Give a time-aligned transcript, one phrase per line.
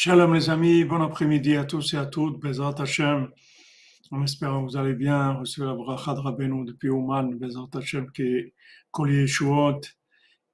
[0.00, 3.32] Shalom les amis, bon après-midi à tous et à toutes, Bezrat Hashem.
[4.12, 8.22] On espère que vous allez bien, reçu la bracha de depuis Oman, Bezrat Hashem qui
[8.22, 8.54] est
[8.92, 9.80] collier Shuot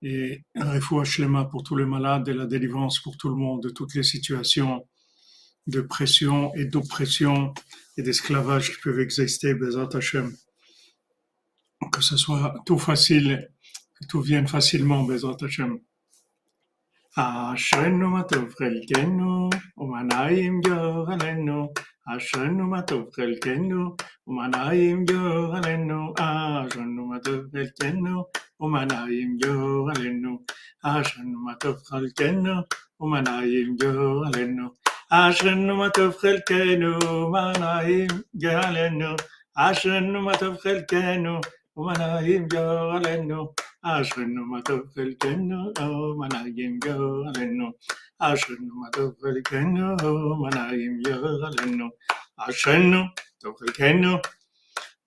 [0.01, 3.69] et refoua shlema pour tous les malades et la délivrance pour tout le monde de
[3.69, 4.89] toutes les situations
[5.67, 7.53] de pression et d'oppression
[7.99, 10.35] et d'esclavage qui peuvent exister, Bezrat Hashem.
[11.93, 13.51] Que ce soit tout facile,
[14.01, 15.81] que tout vienne facilement, Bezrat Hashem.
[17.17, 21.73] אשרנו מה טוב חלקנו, ומה נעים גורלנו.
[22.09, 26.15] אשרנו מה טוב חלקנו, ומה נעים גורלנו.
[26.19, 28.25] אשרנו מה טוב חלקנו,
[28.61, 30.39] ומה נעים גורלנו.
[30.83, 32.53] אשרנו מה טוב חלקנו,
[33.01, 34.69] ומה נעים גורלנו.
[35.11, 39.17] אשרנו מה טוב חלקנו, ומה נעים גורלנו.
[39.57, 41.41] אשרנו מה טוב חלקנו,
[41.77, 43.53] ומה נעים גורלנו.
[43.85, 45.71] Ashwinu Madhavel Keno,
[46.17, 47.73] Manayim Yolenu.
[48.19, 49.95] Ashwinu Madhavel Keno,
[50.43, 51.91] Manayim Yolenu.
[52.41, 53.11] Ashwinu
[53.43, 54.23] Madhavel Keno,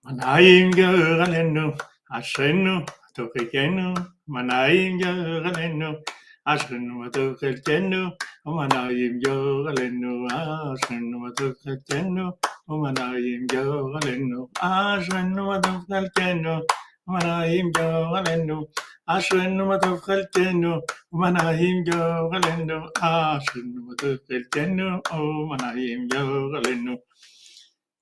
[0.06, 1.76] Manayim Yolenu.
[2.12, 3.94] Ashwinu Madhavel Keno,
[4.30, 5.98] Manayim Yolenu.
[6.46, 8.12] Ashwinu Madhavel Keno,
[8.46, 10.28] Manayim Yolenu.
[10.30, 14.48] Ashwinu Madhavel Keno, Manayim Yolenu.
[14.62, 16.62] Ashwinu Madhavel Keno,
[17.07, 18.65] גורלנו.
[19.07, 20.75] אשרנו מה טוב חלקנו,
[21.13, 26.95] ומנעים גורלנו, אשרנו מה טוב חלקנו, ומנעים גורלנו, אשרנו מה טוב חלקנו, ומנעים גורלנו.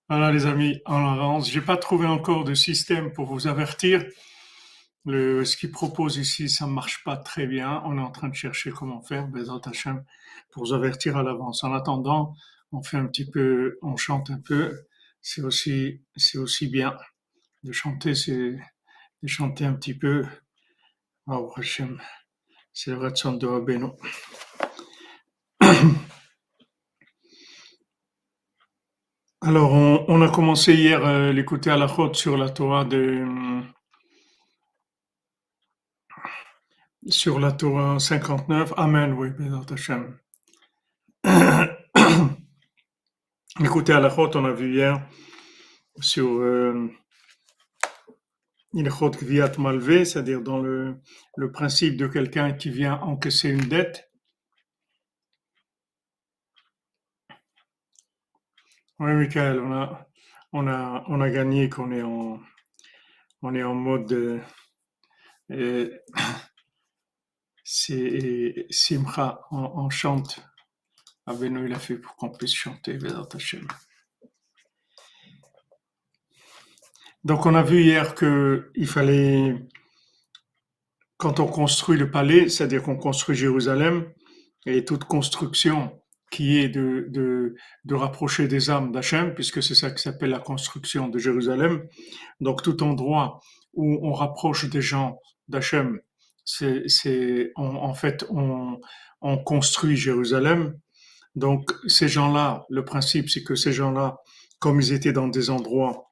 [0.10, 4.04] Voilà les amis, en avance, j'ai pas trouvé encore de système pour vous avertir.
[5.06, 7.82] Le, ce qu'il propose ici, ça marche pas très bien.
[7.86, 10.04] On est en train de chercher comment faire, Bezat Hashem,
[10.52, 11.64] pour vous avertir à l'avance.
[11.64, 12.36] En attendant,
[12.74, 14.82] on fait un petit peu, on chante un peu.
[15.22, 16.94] C'est aussi, c'est aussi bien
[17.64, 18.60] de chanter, c'est,
[19.29, 20.25] chanter un petit peu.
[22.73, 23.47] C'est Ratson de.
[29.41, 33.25] Alors, on, a commencé hier euh, l'écouter à la chôte sur la Torah de
[37.09, 38.75] sur la Torah 59.
[38.77, 40.19] Amen, oui, Bézat Hashem.
[43.61, 45.01] Écoutez à la chôte, on a vu hier
[46.01, 46.91] sur euh,
[48.77, 51.01] Ilchot Gviat Malvé, c'est-à-dire dans le,
[51.37, 54.11] le principe de quelqu'un qui vient encaisser une dette.
[58.99, 60.07] Oui, Michael, on a,
[60.53, 62.39] on a, on a gagné qu'on est en,
[63.43, 64.41] on est en mode euh,
[65.53, 65.91] euh,
[67.65, 70.41] c'est Simcha, on, on chante.
[71.27, 73.67] Aveno, il a fait pour qu'on puisse chanter, Vedat Hashem.
[77.27, 79.57] Donc on a vu hier que il fallait,
[81.17, 84.13] quand on construit le palais, c'est-à-dire qu'on construit Jérusalem,
[84.65, 86.01] et toute construction
[86.31, 90.39] qui est de, de, de rapprocher des âmes d'Hachem, puisque c'est ça qui s'appelle la
[90.39, 91.89] construction de Jérusalem.
[92.41, 93.41] Donc tout endroit
[93.75, 95.99] où on rapproche des gens d'Hachem,
[96.45, 98.79] c'est en fait on,
[99.21, 100.79] on construit Jérusalem.
[101.35, 104.19] Donc ces gens-là, le principe c'est que ces gens-là,
[104.61, 106.06] comme ils étaient dans des endroits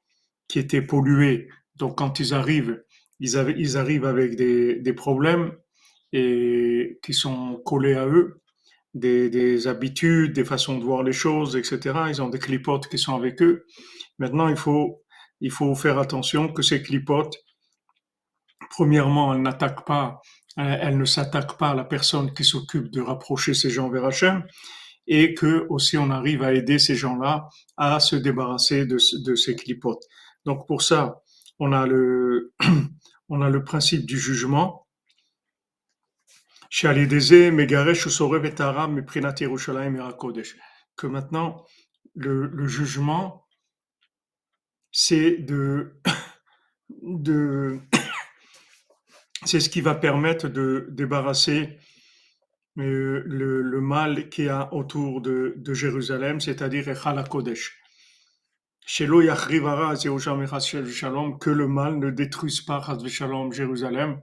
[0.47, 1.49] qui étaient pollués.
[1.75, 2.81] Donc quand ils arrivent,
[3.19, 5.53] ils, avaient, ils arrivent avec des, des, problèmes
[6.13, 8.41] et qui sont collés à eux,
[8.93, 11.99] des, des, habitudes, des façons de voir les choses, etc.
[12.09, 13.65] Ils ont des clipotes qui sont avec eux.
[14.19, 15.03] Maintenant, il faut,
[15.41, 17.35] il faut faire attention que ces clipotes,
[18.69, 20.21] premièrement, elles n'attaquent pas,
[20.57, 24.45] elles ne s'attaquent pas à la personne qui s'occupe de rapprocher ces gens vers Hachem
[25.07, 29.55] et que aussi on arrive à aider ces gens-là à se débarrasser de, de ces
[29.55, 30.03] clipotes.
[30.45, 31.21] Donc pour ça,
[31.59, 32.53] on a le,
[33.65, 34.85] principe du jugement.
[40.97, 41.65] Que maintenant,
[42.15, 43.45] le, jugement,
[44.91, 45.99] c'est de,
[49.45, 51.79] c'est ce qui va permettre de débarrasser
[52.77, 57.77] euh, le, mal qu'il y a autour de, Jérusalem, c'est-à-dire Echala Kodesh
[61.37, 62.79] que le mal ne détruise pas
[63.51, 64.21] Jérusalem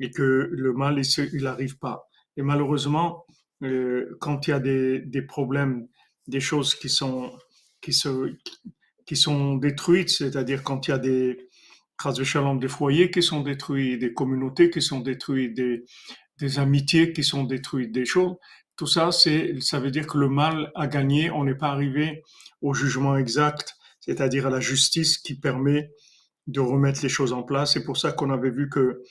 [0.00, 2.08] et que le mal il n'arrive pas.
[2.36, 3.26] Et malheureusement,
[3.62, 5.88] euh, quand il y a des, des, problèmes,
[6.26, 7.32] des choses qui sont
[7.80, 8.34] qui se
[9.06, 11.48] qui sont détruites, c'est-à-dire quand il y a des
[12.56, 15.84] des foyers qui sont détruits, des communautés qui sont détruites, des,
[16.38, 18.36] des amitiés qui sont détruites, des choses,
[18.76, 21.30] tout ça, c'est, ça veut dire que le mal a gagné.
[21.30, 22.22] On n'est pas arrivé
[22.62, 25.90] au jugement exact, c'est-à-dire à la justice qui permet
[26.46, 27.72] de remettre les choses en place.
[27.74, 29.02] C'est pour ça qu'on avait vu que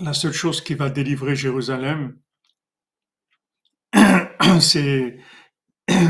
[0.00, 2.16] la seule chose qui va délivrer Jérusalem,
[4.60, 5.18] c'est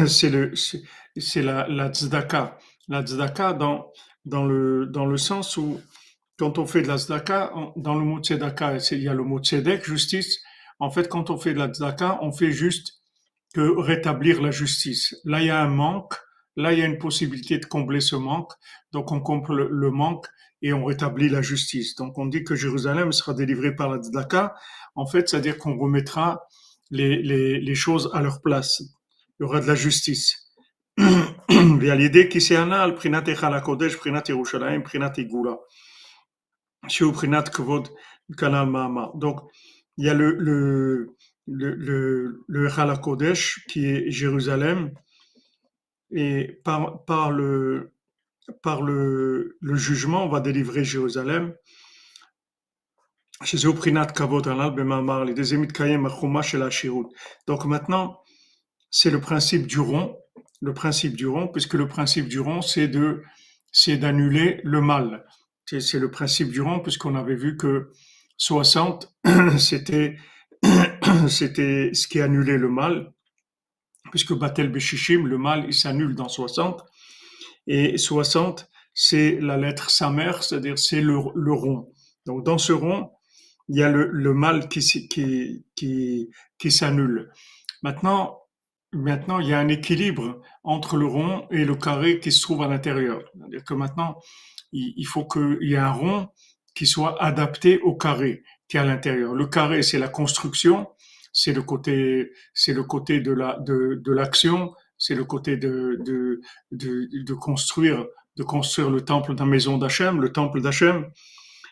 [0.09, 2.59] c'est la la tzedaka.
[2.89, 3.91] La tzedaka dans
[4.25, 5.81] dans le dans le sens où
[6.39, 9.41] quand on fait de la tzedaka, dans le mot tzedaka, il y a le mot
[9.41, 10.41] tzedek, justice.
[10.79, 13.01] En fait, quand on fait de la tzedaka, on fait juste
[13.55, 15.17] que rétablir la justice.
[15.25, 16.15] Là, il y a un manque.
[16.59, 18.53] Là, il y a une possibilité de combler ce manque.
[18.91, 20.27] Donc, on comble le manque
[20.61, 21.95] et on rétablit la justice.
[21.95, 24.57] Donc, on dit que Jérusalem sera délivrée par la tzedaka.
[24.97, 26.49] En fait, c'est-à-dire qu'on remettra
[26.91, 28.81] les, les, les choses à leur place.
[29.39, 30.51] Il y aura de la justice.
[30.99, 31.81] Donc,
[39.97, 41.15] il y a le, le,
[41.47, 44.91] le, le, le Kodesh qui est Jérusalem
[46.11, 47.93] et par, le,
[48.63, 51.55] par le, jugement, on va délivrer Jérusalem.
[57.47, 58.21] Donc maintenant,
[58.91, 60.17] c'est le principe du rond,
[60.61, 63.23] le principe du puisque le principe du rond, c'est de,
[63.71, 65.25] c'est d'annuler le mal.
[65.67, 67.91] C'est le principe du rond, puisqu'on avait vu que
[68.39, 69.15] 60,
[69.59, 70.17] c'était,
[71.29, 73.13] c'était ce qui annulait le mal,
[74.11, 76.83] puisque Batel Beshishim, le mal, il s'annule dans 60.
[77.67, 81.93] Et 60, c'est la lettre sa mère, c'est-à-dire c'est le, rond.
[82.27, 83.11] Donc dans ce rond,
[83.69, 84.83] il y a le, le mal qui,
[86.71, 87.31] s'annule.
[87.83, 88.41] Maintenant,
[88.93, 92.63] maintenant, il y a un équilibre entre le rond et le carré qui se trouve
[92.63, 93.23] à l'intérieur.
[93.35, 94.19] C'est-à-dire que maintenant,
[94.73, 96.29] il faut qu'il y ait un rond
[96.75, 99.35] qui soit adapté au carré qui est à l'intérieur.
[99.35, 100.89] Le carré, c'est la construction,
[101.41, 105.97] c'est le côté, c'est le côté de la de, de l'action, c'est le côté de,
[106.05, 106.41] de,
[106.73, 108.07] de, de, construire
[108.37, 111.07] de construire le temple dans la maison d'Hachem, le temple d'Hachem.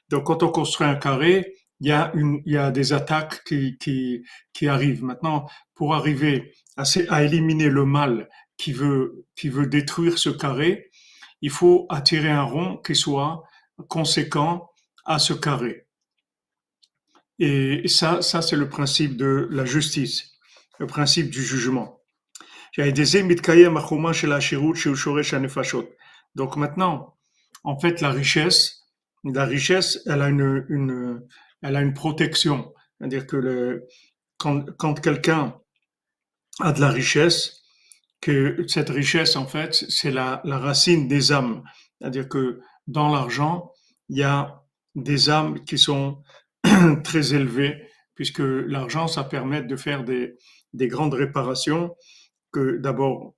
[0.08, 3.42] Donc, quand on construit un carré, il y a une, il y a des attaques
[3.42, 4.22] qui, qui,
[4.52, 5.02] qui arrivent.
[5.02, 10.92] Maintenant, pour arriver à, à éliminer le mal qui veut, qui veut détruire ce carré,
[11.40, 13.42] il faut attirer un rond qui soit
[13.88, 14.70] conséquent
[15.04, 15.85] à ce carré.
[17.38, 20.32] Et ça, ça c'est le principe de la justice,
[20.78, 22.00] le principe du jugement.
[26.34, 27.16] Donc maintenant,
[27.64, 28.86] en fait, la richesse,
[29.24, 31.26] la richesse, elle a une, une
[31.62, 32.72] elle a une protection.
[32.98, 33.86] C'est-à-dire que le,
[34.38, 35.58] quand, quand quelqu'un
[36.60, 37.62] a de la richesse,
[38.20, 41.62] que cette richesse, en fait, c'est la, la racine des âmes.
[41.98, 43.72] C'est-à-dire que dans l'argent,
[44.08, 44.62] il y a
[44.94, 46.22] des âmes qui sont
[47.04, 50.36] très élevées, puisque l'argent, ça permet de faire des,
[50.72, 51.94] des grandes réparations,
[52.52, 53.34] que d'abord,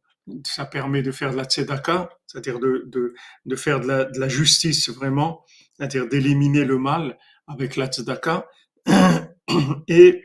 [0.47, 3.15] ça permet de faire de la tzedaka, c'est-à-dire de, de,
[3.47, 5.45] de, faire de la, de la justice vraiment,
[5.75, 8.47] c'est-à-dire d'éliminer le mal avec la tzedaka.
[9.89, 10.25] Et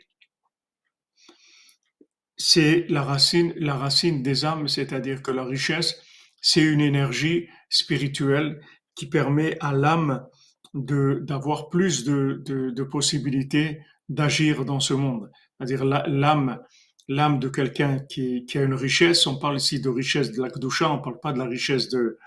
[2.38, 5.96] c'est la racine, la racine des âmes, c'est-à-dire que la richesse,
[6.42, 8.60] c'est une énergie spirituelle
[8.96, 10.26] qui permet à l'âme
[10.74, 15.30] d'avoir plus de, de, de possibilités d'agir dans ce monde.
[15.58, 16.60] C'est-à-dire l'âme,
[17.08, 19.28] l'âme de quelqu'un qui, qui, a une richesse.
[19.28, 22.18] On parle ici de richesse de la Kdusha, on parle pas de la richesse de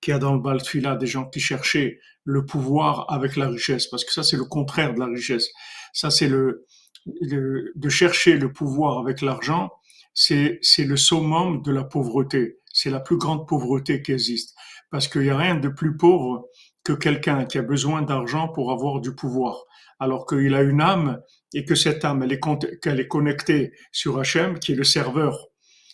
[0.00, 4.04] qui a dans le Baltfila des gens qui cherchaient le pouvoir avec la richesse, parce
[4.04, 5.48] que ça c'est le contraire de la richesse.
[5.92, 6.66] Ça c'est le,
[7.06, 9.70] de chercher le pouvoir avec l'argent,
[10.14, 12.58] c'est c'est le summum de la pauvreté.
[12.72, 14.56] C'est la plus grande pauvreté qui existe,
[14.90, 16.48] parce qu'il y a rien de plus pauvre
[16.84, 19.64] que quelqu'un qui a besoin d'argent pour avoir du pouvoir,
[20.00, 21.20] alors qu'il a une âme
[21.54, 25.48] et que cette âme, elle est, qu'elle est connectée sur Hachem, qui est le serveur,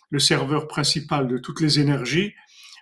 [0.09, 2.33] le serveur principal de toutes les énergies.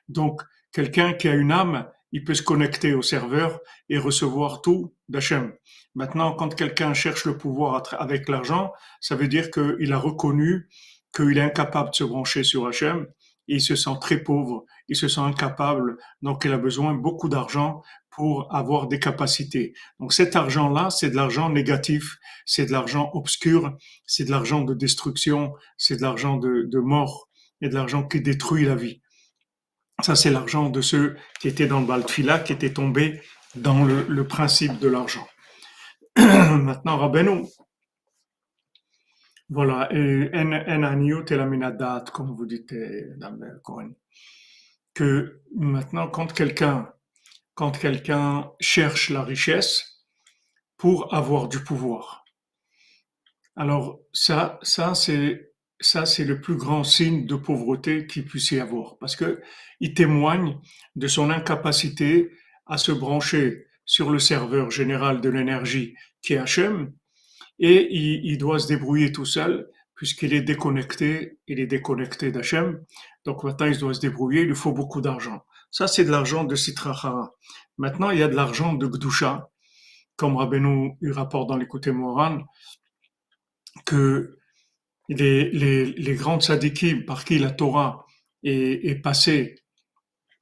[0.08, 3.60] Donc, quelqu'un qui a une âme, il peut se connecter au serveur
[3.90, 5.54] et recevoir tout d'Hachem.
[5.96, 8.72] Maintenant, quand quelqu'un cherche le pouvoir avec l'argent,
[9.02, 10.70] ça veut dire qu'il a reconnu
[11.14, 13.08] qu'il est incapable de se brancher sur Hachem
[13.48, 17.82] il se sent très pauvre, il se sent incapable, donc il a besoin beaucoup d'argent
[18.17, 19.74] pour avoir des capacités.
[20.00, 24.74] Donc cet argent-là, c'est de l'argent négatif, c'est de l'argent obscur, c'est de l'argent de
[24.74, 27.29] destruction, c'est de l'argent de, mort
[27.62, 29.01] et de l'argent qui détruit la vie.
[30.01, 33.22] Ça, c'est l'argent de ceux qui étaient dans le Baltfila, qui étaient tombés
[33.56, 35.27] dans le, principe de l'argent.
[36.17, 37.46] Maintenant, Rabbeinu,
[39.50, 43.89] voilà, et en, en comme vous dites le Coran,
[44.98, 46.92] que maintenant, quand quelqu'un,
[47.54, 50.04] quand quelqu'un cherche la richesse
[50.75, 52.25] pour avoir du pouvoir,
[53.56, 58.60] alors ça, ça c'est ça c'est le plus grand signe de pauvreté qu'il puisse y
[58.60, 59.39] avoir, parce que
[59.80, 60.58] il témoigne
[60.96, 62.32] de son incapacité
[62.66, 66.92] à se brancher sur le serveur général de l'énergie qui est Hachem,
[67.60, 72.80] et il, doit se débrouiller tout seul puisqu'il est déconnecté, il est déconnecté d'Hachem.
[73.27, 75.43] Donc maintenant, il doit se débrouiller, il lui faut beaucoup d'argent.
[75.69, 77.36] Ça, c'est de l'argent de Sitrachara.
[77.77, 79.50] Maintenant, il y a de l'argent de Gdusha,
[80.15, 82.46] comme Rabbeinu il rapporte dans l'écouté Moran,
[83.86, 84.38] que
[85.10, 86.39] les, les, les grands
[87.05, 88.05] par qui la Torah
[88.43, 89.60] est, passée,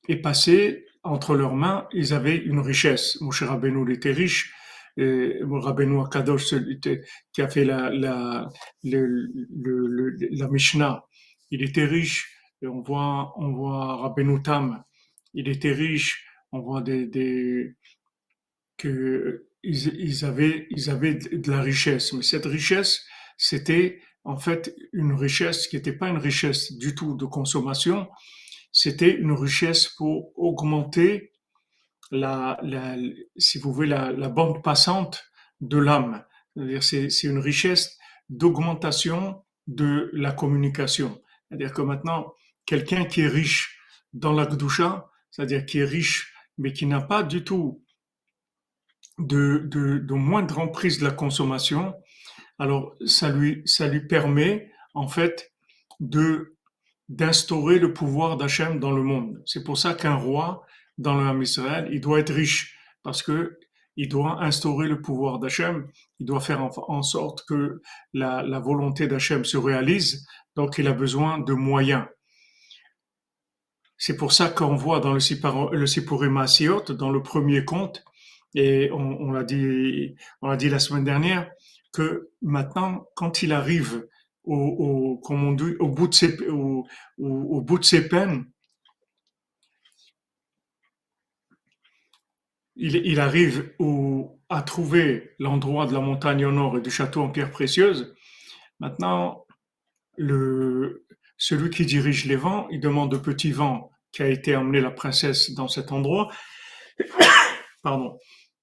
[0.07, 3.19] est passée entre leurs mains, ils avaient une richesse.
[3.19, 4.53] Moshe Rabbeinu était riche,
[4.95, 6.53] et Rabbeinu Akadosh
[7.33, 8.47] qui a fait la, la,
[8.83, 11.03] la Mishnah,
[11.49, 12.31] il était riche.
[12.67, 14.13] On voit, on voit
[15.34, 16.25] il était riche.
[16.51, 17.75] On voit des, des
[18.77, 22.13] que ils, ils, avaient, ils avaient de la richesse.
[22.13, 23.05] Mais cette richesse,
[23.38, 28.07] c'était en fait une richesse qui n'était pas une richesse du tout de consommation,
[28.72, 31.31] c'était une richesse pour augmenter
[32.12, 32.95] la, la
[33.38, 35.24] si vous voulez, la, la bande passante
[35.62, 36.24] de l'âme.
[36.81, 37.98] C'est, c'est une richesse
[38.29, 41.22] d'augmentation de la communication.
[41.48, 42.34] C'est-à-dire que maintenant,
[42.65, 43.79] quelqu'un qui est riche
[44.13, 44.48] dans la
[45.31, 47.84] c'est-à-dire qui est riche, mais qui n'a pas du tout
[49.17, 51.93] de, de, de moindre emprise de la consommation,
[52.60, 55.51] alors ça lui, ça lui permet en fait
[56.00, 56.51] de
[57.07, 59.39] d'instaurer le pouvoir d'Hachem dans le monde.
[59.45, 60.65] C'est pour ça qu'un roi
[60.98, 63.60] dans l'âme Israël, il doit être riche parce que
[63.95, 65.88] il doit instaurer le pouvoir d'Hachem,
[66.19, 67.81] il doit faire en, sorte que
[68.13, 72.05] la, la volonté d'Hachem se réalise, donc il a besoin de moyens.
[73.97, 75.19] C'est pour ça qu'on voit dans le,
[75.71, 76.45] le Sipurim
[76.89, 78.03] dans le premier conte,
[78.55, 81.51] et on, l'a dit, on l'a dit la semaine dernière,
[81.93, 84.07] que maintenant, quand il arrive
[84.45, 85.19] au,
[85.79, 86.85] bout de ses, au,
[87.17, 88.45] bout de ses peines,
[92.77, 93.73] il, arrive
[94.49, 98.13] à trouver l'endroit de la montagne au nord et du château en pierre précieuse.
[98.79, 99.45] Maintenant,
[100.17, 101.04] le,
[101.37, 104.91] celui qui dirige les vents, il demande au petit vent qui a été emmené la
[104.91, 106.31] princesse dans cet endroit.
[107.83, 108.17] Pardon.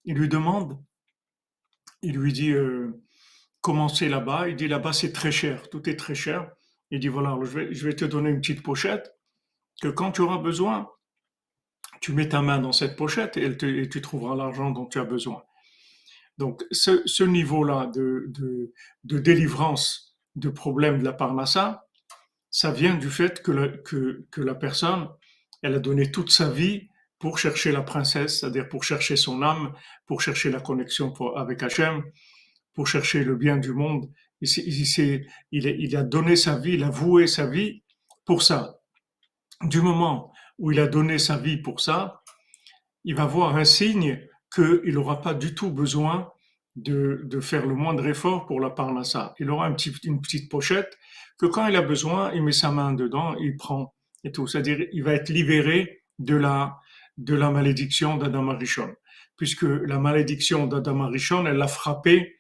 [0.05, 0.83] Il lui demande,
[2.03, 3.03] il lui dit, euh,
[3.63, 4.49] commencer là-bas?
[4.49, 6.51] Il dit là-bas c'est très cher, tout est très cher.
[6.91, 9.17] Il dit voilà, je vais, te donner une petite pochette
[9.81, 10.91] que quand tu auras besoin,
[12.03, 15.43] tu mets ta main dans cette pochette et, tu trouveras l'argent dont tu as besoin.
[16.37, 18.75] Donc ce, ce niveau-là de, de,
[19.05, 21.87] de, délivrance de problèmes de la parnassa,
[22.53, 25.09] ça vient du fait que la, que, la personne,
[25.63, 29.73] elle a donné toute sa vie pour chercher la princesse, c'est-à-dire pour chercher son âme,
[30.07, 32.05] pour chercher la connexion avec Hachem,
[32.75, 34.11] pour chercher le bien du monde.
[34.43, 37.83] Il, il, a donné sa vie, il a voué sa vie
[38.27, 38.81] pour ça.
[39.63, 42.23] Du moment où il a donné sa vie pour ça,
[43.05, 44.21] il va voir un signe
[44.55, 46.31] qu'il n'aura pas du tout besoin
[46.77, 49.35] de, faire le moindre effort pour la parnassa.
[49.39, 50.99] Il aura une petite pochette
[51.43, 54.47] que quand il a besoin, il met sa main dedans, il prend et tout.
[54.47, 56.79] C'est-à-dire, il va être libéré de la,
[57.17, 58.95] de la malédiction d'Adam Arishon.
[59.37, 62.37] Puisque la malédiction d'Adam Arishon, elle l'a frappé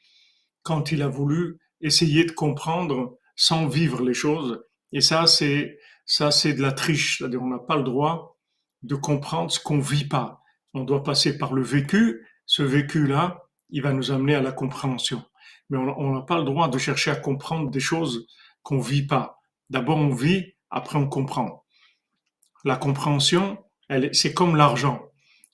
[0.62, 4.62] quand il a voulu essayer de comprendre sans vivre les choses.
[4.92, 7.18] Et ça, c'est ça, c'est de la triche.
[7.18, 8.38] C'est-à-dire, on n'a pas le droit
[8.84, 10.42] de comprendre ce qu'on vit pas.
[10.74, 12.24] On doit passer par le vécu.
[12.46, 15.24] Ce vécu-là, il va nous amener à la compréhension.
[15.70, 18.28] Mais on n'a pas le droit de chercher à comprendre des choses
[18.62, 19.38] qu'on vit pas.
[19.70, 21.64] D'abord, on vit, après on comprend.
[22.64, 23.58] La compréhension,
[24.12, 25.02] c'est comme l'argent.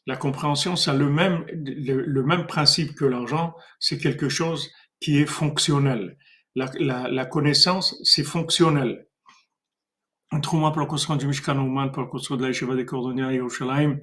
[0.07, 3.55] La compréhension, a le même, le, le même principe que l'argent.
[3.79, 6.17] C'est quelque chose qui est fonctionnel.
[6.55, 9.07] La, la, la connaissance, c'est fonctionnel.
[10.31, 13.99] Pour du Mishkan Ouman, pour de des Cordonniers à Yerushalayim,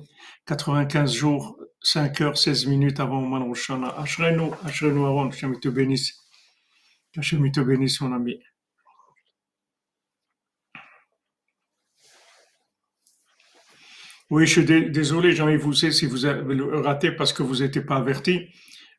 [0.48, 3.90] 95 jours, 5 heures, 16 minutes avant Ouman Roshana.
[4.00, 6.20] Ashrenu, Ashrenu Aaron, Hachem te bénisse.
[7.16, 8.40] Hachem te bénisse, mon ami.
[14.36, 18.50] Oui, je suis désolé, Jean-Yves si vous avez raté parce que vous n'étiez pas averti.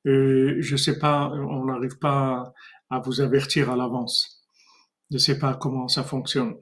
[0.06, 2.54] Euh, je sais pas, on n'arrive pas
[2.88, 4.42] à vous avertir à l'avance.
[5.10, 6.54] Je ne sais pas comment ça fonctionne.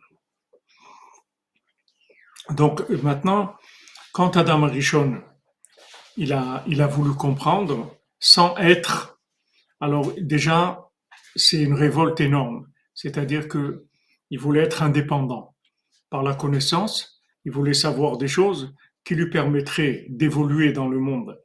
[2.50, 3.54] Donc maintenant,
[4.12, 5.22] quand Adam Rishon,
[6.16, 9.20] il a, il a voulu comprendre sans être,
[9.78, 10.80] alors déjà,
[11.36, 12.66] c'est une révolte énorme.
[12.92, 13.86] C'est-à-dire que
[14.30, 15.54] il voulait être indépendant
[16.10, 17.13] par la connaissance.
[17.44, 18.74] Il voulait savoir des choses
[19.04, 21.38] qui lui permettraient d'évoluer dans le monde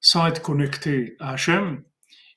[0.00, 1.82] sans être connecté à Hachem.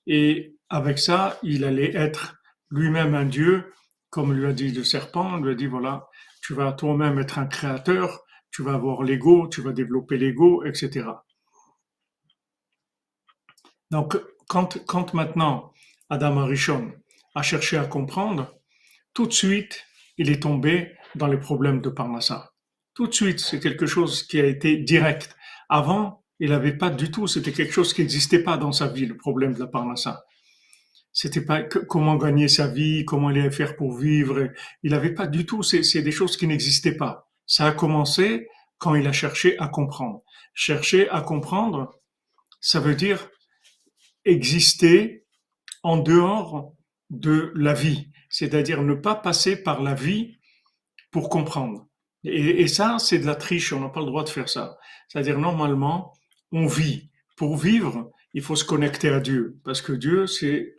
[0.07, 3.73] Et avec ça, il allait être lui-même un Dieu,
[4.09, 6.07] comme lui a dit le serpent, lui a dit, voilà,
[6.41, 11.07] tu vas toi-même être un créateur, tu vas avoir l'ego, tu vas développer l'ego, etc.
[13.91, 15.71] Donc, quand, quand maintenant
[16.09, 16.91] Adam Arishon
[17.35, 18.51] a cherché à comprendre,
[19.13, 19.85] tout de suite,
[20.17, 22.51] il est tombé dans les problèmes de Parnassa.
[22.99, 25.33] Tout de suite, c'est quelque chose qui a été direct.
[25.69, 29.05] Avant, il n'avait pas du tout, c'était quelque chose qui n'existait pas dans sa vie,
[29.05, 30.25] le problème de la Parnassa.
[31.13, 34.49] C'était pas comment gagner sa vie, comment il allait faire pour vivre.
[34.83, 37.31] Il n'avait pas du tout, c'est des choses qui n'existaient pas.
[37.45, 40.21] Ça a commencé quand il a cherché à comprendre.
[40.53, 42.01] Chercher à comprendre,
[42.59, 43.29] ça veut dire
[44.25, 45.25] exister
[45.83, 46.75] en dehors
[47.09, 50.37] de la vie, c'est-à-dire ne pas passer par la vie
[51.11, 51.88] pour comprendre.
[52.23, 54.77] Et, ça, c'est de la triche, on n'a pas le droit de faire ça.
[55.07, 56.13] C'est-à-dire, normalement,
[56.51, 57.09] on vit.
[57.37, 60.75] Pour vivre, il faut se connecter à Dieu, parce que Dieu, c'est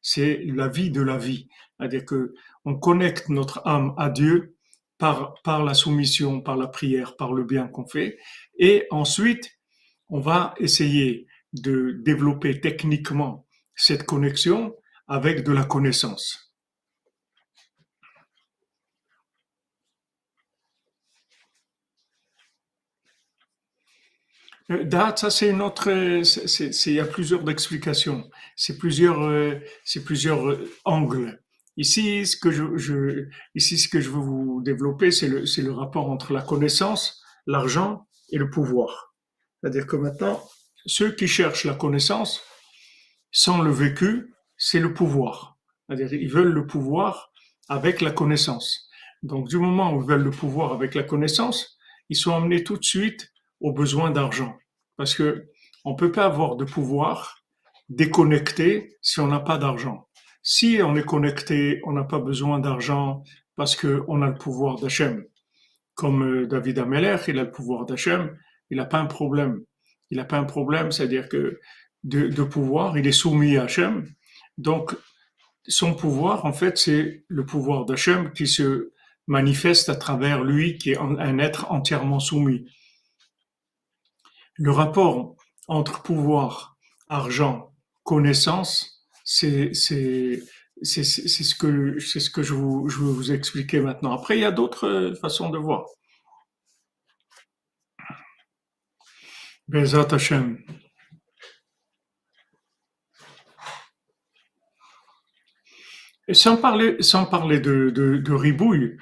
[0.00, 1.48] c'est la vie de la vie.
[1.78, 4.56] C'est-à-dire que on connecte notre âme à Dieu
[4.96, 8.16] par, par la soumission, par la prière, par le bien qu'on fait,
[8.58, 9.58] et ensuite,
[10.08, 14.74] on va essayer de développer techniquement cette connexion
[15.08, 16.53] avec de la connaissance.
[24.68, 30.48] Date, ça c'est une autre, il y a plusieurs explications, c'est plusieurs, euh, c'est plusieurs
[30.48, 31.40] euh, angles.
[31.76, 35.62] Ici, ce que je, je, ici, ce que je veux vous développer, c'est le, c'est
[35.62, 39.14] le rapport entre la connaissance, l'argent et le pouvoir.
[39.60, 40.42] C'est-à-dire que maintenant,
[40.86, 42.42] ceux qui cherchent la connaissance,
[43.32, 45.58] sans le vécu, c'est le pouvoir.
[45.88, 47.32] C'est-à-dire, ils veulent le pouvoir
[47.68, 48.88] avec la connaissance.
[49.22, 51.76] Donc, du moment où ils veulent le pouvoir avec la connaissance,
[52.08, 53.32] ils sont amenés tout de suite
[53.64, 54.54] au besoin d'argent.
[54.96, 55.48] Parce que
[55.86, 57.42] on peut pas avoir de pouvoir
[57.88, 60.06] déconnecté si on n'a pas d'argent.
[60.42, 63.24] Si on est connecté, on n'a pas besoin d'argent
[63.56, 65.24] parce qu'on a le pouvoir d'Hachem.
[65.94, 68.36] Comme euh, David Ameller, il a le pouvoir d'Hachem,
[68.68, 69.62] il n'a pas un problème.
[70.10, 71.58] Il n'a pas un problème, c'est-à-dire que
[72.02, 74.06] de, pouvoir, il est soumis à Hachem.
[74.58, 74.94] Donc,
[75.66, 78.92] son pouvoir, en fait, c'est le pouvoir d'Hachem qui se
[79.26, 82.66] manifeste à travers lui, qui est un être entièrement soumis.
[84.56, 85.36] Le rapport
[85.68, 86.76] entre pouvoir,
[87.08, 87.72] argent,
[88.04, 90.42] connaissance, c'est c'est
[90.82, 94.12] ce que c'est ce que je vous je veux vous expliquer maintenant.
[94.12, 95.86] Après, il y a d'autres façons de voir.
[99.68, 100.58] Bezat Hashem.
[106.32, 108.96] Sans parler, sans parler de, de ribouille,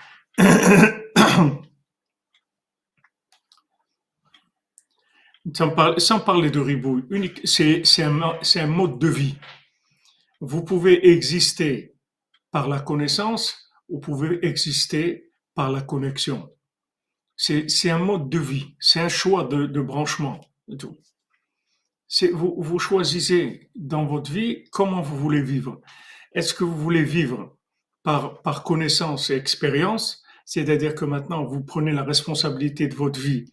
[5.54, 9.36] Sans parler, de ribouille, c'est un, mode de vie.
[10.40, 11.94] Vous pouvez exister
[12.50, 16.50] par la connaissance, vous pouvez exister par la connexion.
[17.36, 20.40] C'est un mode de vie, c'est un choix de, branchement.
[22.32, 25.80] Vous, choisissez dans votre vie comment vous voulez vivre.
[26.34, 27.58] Est-ce que vous voulez vivre
[28.04, 33.52] par connaissance et expérience, c'est-à-dire que maintenant vous prenez la responsabilité de votre vie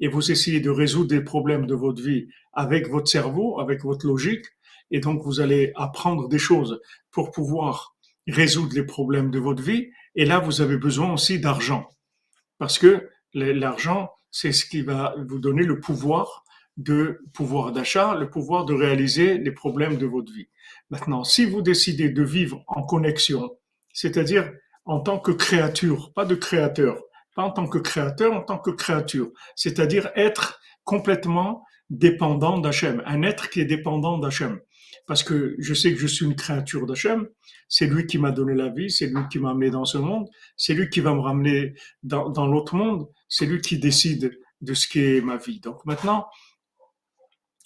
[0.00, 4.06] et vous essayez de résoudre des problèmes de votre vie avec votre cerveau, avec votre
[4.06, 4.46] logique,
[4.90, 7.94] et donc vous allez apprendre des choses pour pouvoir
[8.26, 9.90] résoudre les problèmes de votre vie.
[10.14, 11.88] Et là, vous avez besoin aussi d'argent,
[12.58, 16.44] parce que l'argent, c'est ce qui va vous donner le pouvoir
[16.76, 20.48] de pouvoir d'achat, le pouvoir de réaliser les problèmes de votre vie.
[20.88, 23.56] Maintenant, si vous décidez de vivre en connexion,
[23.92, 24.50] c'est-à-dire
[24.86, 27.02] en tant que créature, pas de créateur,
[27.42, 33.50] en tant que créateur, en tant que créature, c'est-à-dire être complètement dépendant d'Hachem, un être
[33.50, 34.60] qui est dépendant d'Hachem.
[35.06, 37.28] Parce que je sais que je suis une créature d'Hachem,
[37.68, 40.28] c'est lui qui m'a donné la vie, c'est lui qui m'a amené dans ce monde,
[40.56, 44.86] c'est lui qui va me ramener dans, l'autre monde, c'est lui qui décide de ce
[44.86, 45.60] qui est ma vie.
[45.60, 46.26] Donc maintenant,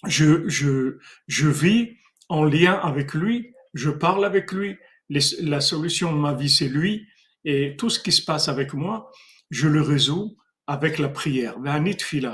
[0.07, 1.97] je vis
[2.29, 4.77] en lien avec lui, je parle avec lui,
[5.09, 7.05] la solution de ma vie c'est lui,
[7.43, 9.11] et tout ce qui se passe avec moi,
[9.49, 11.55] je le résous avec la prière.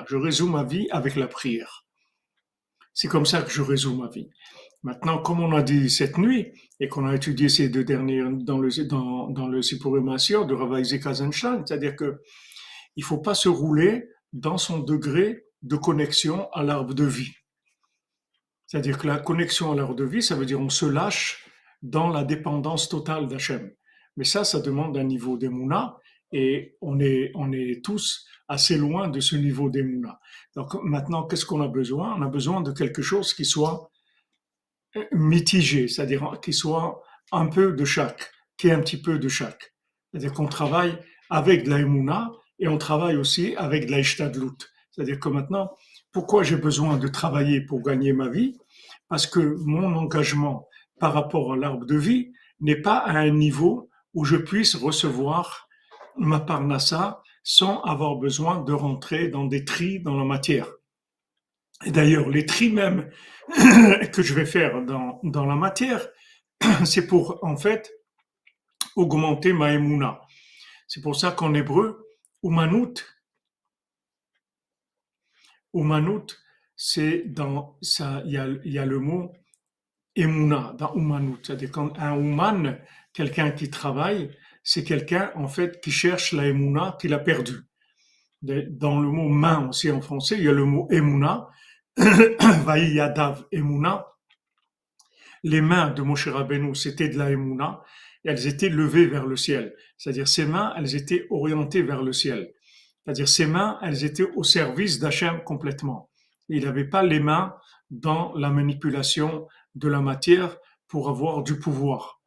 [0.07, 1.85] Je résous ma vie avec la prière.
[2.93, 4.29] C'est comme ça que je résous ma vie.
[4.83, 8.57] Maintenant, comme on a dit cette nuit, et qu'on a étudié ces deux derniers dans
[8.57, 12.21] le, dans, dans le de Kazenstein, c'est-à-dire que
[12.95, 17.33] il faut pas se rouler dans son degré de connexion à l'arbre de vie.
[18.65, 21.47] C'est-à-dire que la connexion à l'arbre de vie, ça veut dire on se lâche
[21.83, 23.71] dans la dépendance totale d'Hachem.
[24.17, 25.97] Mais ça, ça demande un niveau d'émouna
[26.31, 30.19] et on est, on est tous assez loin de ce niveau d'émouna.
[30.55, 32.15] Donc maintenant, qu'est-ce qu'on a besoin?
[32.17, 33.89] On a besoin de quelque chose qui soit
[34.95, 39.29] euh, mitigé, c'est-à-dire qui soit un peu de chaque, qui est un petit peu de
[39.29, 39.73] chaque.
[40.11, 40.97] C'est-à-dire qu'on travaille
[41.29, 41.79] avec de la
[42.59, 45.71] et on travaille aussi avec de la C'est-à-dire que maintenant,
[46.11, 48.57] pourquoi j'ai besoin de travailler pour gagner ma vie?
[49.07, 50.67] Parce que mon engagement
[50.99, 55.69] par rapport à l'arbre de vie n'est pas à un niveau où je puisse recevoir
[56.17, 60.67] ma parnassa sans avoir besoin de rentrer dans des tris dans la matière.
[61.85, 63.09] Et d'ailleurs, les tris même
[64.13, 66.07] que je vais faire dans, dans la matière,
[66.85, 67.91] c'est pour en fait
[68.95, 70.21] augmenter ma émouna.
[70.87, 72.05] C'est pour ça qu'en hébreu,
[72.43, 73.05] Umanut,
[75.73, 76.37] Umanut,
[76.75, 79.31] c'est dans ça, il y a, le mot
[80.15, 81.37] Emuna dans Umanut.
[81.43, 82.77] C'est-à-dire qu'un Uman,
[83.13, 87.61] quelqu'un qui travaille, c'est quelqu'un en fait qui cherche la Emuna qu'il a perdue.
[88.41, 91.47] Dans le mot main aussi en français, il y a le mot Emuna,
[91.97, 94.07] Vaï Yadav Emuna.
[95.43, 97.31] Les mains de Moshe Rabbeinu, c'était de la
[98.23, 99.75] et elles étaient levées vers le ciel.
[99.97, 102.53] C'est-à-dire ses mains, elles étaient orientées vers le ciel.
[103.03, 106.09] C'est-à-dire ses mains, elles étaient au service d'Hachem complètement.
[106.49, 107.55] Il n'avait pas les mains
[107.89, 112.21] dans la manipulation de la matière pour avoir du pouvoir.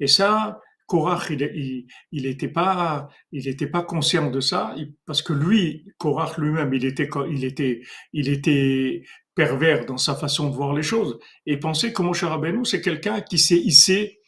[0.00, 6.38] Et ça, Korach, il n'était pas, il pas conscient de ça, parce que lui, Korach
[6.38, 9.02] lui-même, il était, il était, il était
[9.34, 11.18] pervers dans sa façon de voir les choses.
[11.44, 14.20] Et pensait que Moshe Rabbeinu, c'est quelqu'un qui s'est hissé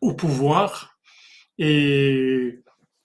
[0.00, 0.98] au pouvoir
[1.58, 2.60] et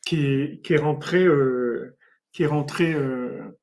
[0.05, 1.97] qui est, qui est rentré, euh,
[2.31, 3.57] qui est rentré, euh,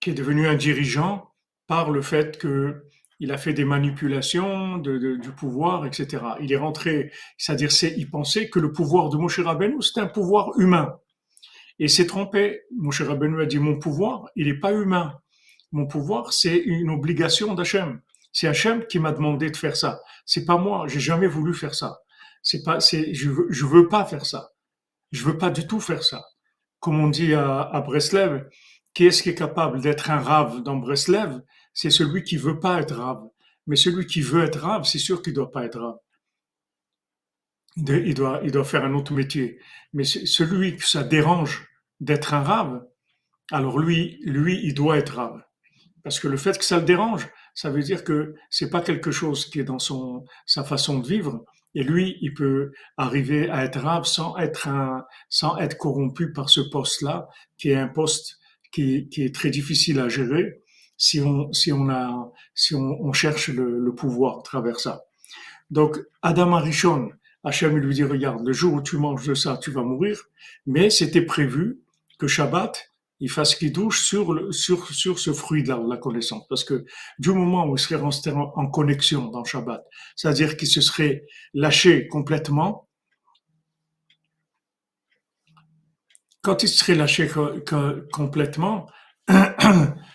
[0.00, 1.34] qui est devenu un dirigeant
[1.66, 2.87] par le fait que
[3.20, 6.22] il a fait des manipulations de, du pouvoir, etc.
[6.40, 10.06] Il est rentré, c'est-à-dire c'est, il pensait que le pouvoir de Moshe Rabbeinu c'était un
[10.06, 10.96] pouvoir humain.
[11.80, 12.62] Et s'est trompé.
[12.76, 15.14] Moshe Rabbeinu a dit mon pouvoir, il n'est pas humain.
[15.72, 18.00] Mon pouvoir, c'est une obligation d'Hachem.
[18.32, 20.00] C'est Hachem qui m'a demandé de faire ça.
[20.24, 20.86] C'est pas moi.
[20.88, 22.00] J'ai jamais voulu faire ça.
[22.42, 24.52] C'est pas, c'est, je veux, je veux pas faire ça.
[25.12, 26.24] Je veux pas du tout faire ça.
[26.80, 28.48] Comme on dit à, à Breslev,
[28.94, 31.40] qui est-ce qui est capable d'être un rave dans Breslev?
[31.78, 33.22] C'est celui qui veut pas être rave.
[33.68, 35.98] Mais celui qui veut être rave, c'est sûr qu'il doit pas être rave.
[37.76, 39.60] Il doit, il doit faire un autre métier.
[39.92, 41.68] Mais celui que ça dérange
[42.00, 42.84] d'être un rave,
[43.52, 45.40] alors lui, lui, il doit être rave.
[46.02, 49.12] Parce que le fait que ça le dérange, ça veut dire que c'est pas quelque
[49.12, 51.44] chose qui est dans son, sa façon de vivre.
[51.76, 56.50] Et lui, il peut arriver à être rave sans être un, sans être corrompu par
[56.50, 58.40] ce poste-là, qui est un poste
[58.72, 60.60] qui, qui, est très difficile à gérer
[60.98, 65.04] si on, si on a, si on, on cherche le, le, pouvoir à travers ça.
[65.70, 67.10] Donc, Adam Arishon,
[67.44, 70.20] Hachem lui dit, regarde, le jour où tu manges de ça, tu vas mourir.
[70.66, 71.80] Mais c'était prévu
[72.18, 76.46] que Shabbat, il fasse qu'il douche sur, le, sur, sur ce fruit de la, connaissance.
[76.48, 76.84] Parce que
[77.18, 79.84] du moment où il serait en connexion dans Shabbat,
[80.16, 82.88] c'est-à-dire qu'il se serait lâché complètement,
[86.42, 87.28] quand il serait lâché
[88.12, 88.88] complètement,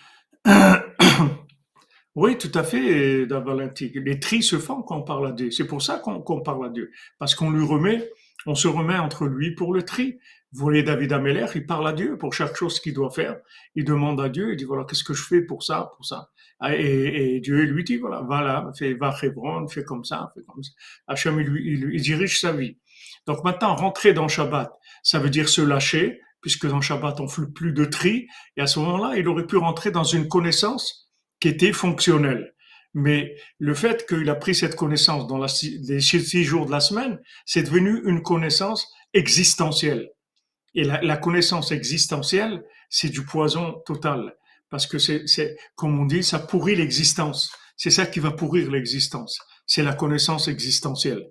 [2.14, 5.50] oui, tout à fait, Les tris se font quand on parle à Dieu.
[5.50, 6.90] C'est pour ça qu'on parle à Dieu.
[7.18, 8.08] Parce qu'on lui remet,
[8.46, 10.18] on se remet entre lui pour le tri.
[10.52, 13.38] Vous voyez David Ameller, il parle à Dieu pour chaque chose qu'il doit faire.
[13.74, 16.30] Il demande à Dieu, il dit voilà, qu'est-ce que je fais pour ça, pour ça?
[16.60, 20.30] Ah, et, Dieu lui dit voilà, va là, fais, va à Hebron, fais comme ça,
[20.32, 20.70] fais comme ça.
[21.08, 22.78] Hachem, il, il, il dirige sa vie.
[23.26, 27.46] Donc maintenant, rentrer dans Shabbat, ça veut dire se lâcher, puisque dans Shabbat, on fait
[27.54, 28.28] plus de tri.
[28.58, 32.52] Et à ce moment-là, il aurait pu rentrer dans une connaissance qui était fonctionnelle.
[32.92, 37.18] Mais le fait qu'il a pris cette connaissance dans les six jours de la semaine,
[37.46, 40.10] c'est devenu une connaissance existentielle.
[40.74, 44.34] Et la, la connaissance existentielle, c'est du poison total.
[44.68, 47.50] Parce que c'est, comme on dit, ça pourrit l'existence.
[47.78, 49.38] C'est ça qui va pourrir l'existence.
[49.66, 51.24] C'est la connaissance existentielle.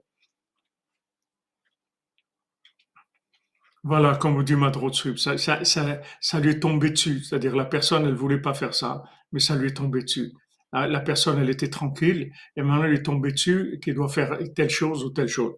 [3.83, 7.21] Voilà, comme vous dit Madrotsub, ça, ça, lui est tombé dessus.
[7.21, 10.31] C'est-à-dire la personne, elle voulait pas faire ça, mais ça lui est tombé dessus.
[10.71, 14.69] La personne, elle était tranquille, et maintenant elle est tombée dessus, qu'il doit faire telle
[14.69, 15.53] chose ou telle chose.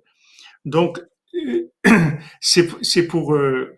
[0.65, 0.99] Donc,
[2.41, 3.75] c'est pour euh,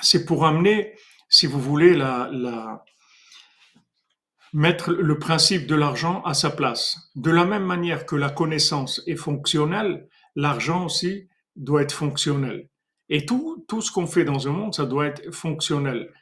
[0.00, 0.94] c'est pour amener,
[1.28, 2.84] si vous voulez, la, la
[4.52, 7.10] mettre le principe de l'argent à sa place.
[7.16, 12.68] De la même manière que la connaissance est fonctionnelle, l'argent aussi doit être fonctionnel.
[13.16, 16.12] Et tout, tout ce qu'on fait dans un monde, ça doit être fonctionnel.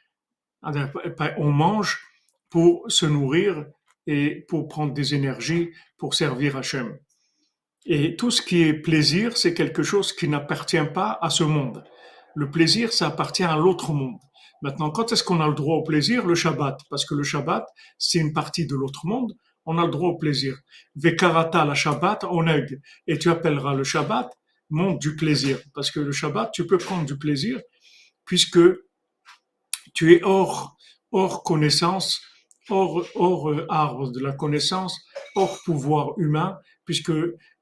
[1.37, 1.99] On mange
[2.51, 3.65] pour se nourrir
[4.05, 6.95] et pour prendre des énergies pour servir Hachem.
[7.87, 11.83] Et tout ce qui est plaisir, c'est quelque chose qui n'appartient pas à ce monde.
[12.35, 14.19] Le plaisir, ça appartient à l'autre monde.
[14.61, 16.27] Maintenant, quand est-ce qu'on a le droit au plaisir?
[16.27, 16.79] Le Shabbat.
[16.91, 17.65] Parce que le Shabbat,
[17.97, 19.33] c'est une partie de l'autre monde.
[19.65, 20.59] On a le droit au plaisir.
[20.95, 22.79] Vekarata la Shabbat oneg.
[23.07, 24.29] Et tu appelleras le Shabbat
[24.73, 25.59] monde du plaisir.
[25.73, 27.61] Parce que le Shabbat, tu peux prendre du plaisir
[28.25, 28.59] puisque
[29.93, 30.75] tu es hors,
[31.11, 32.21] hors connaissance,
[32.69, 34.99] hors, hors arbre de la connaissance,
[35.35, 37.13] hors pouvoir humain, puisque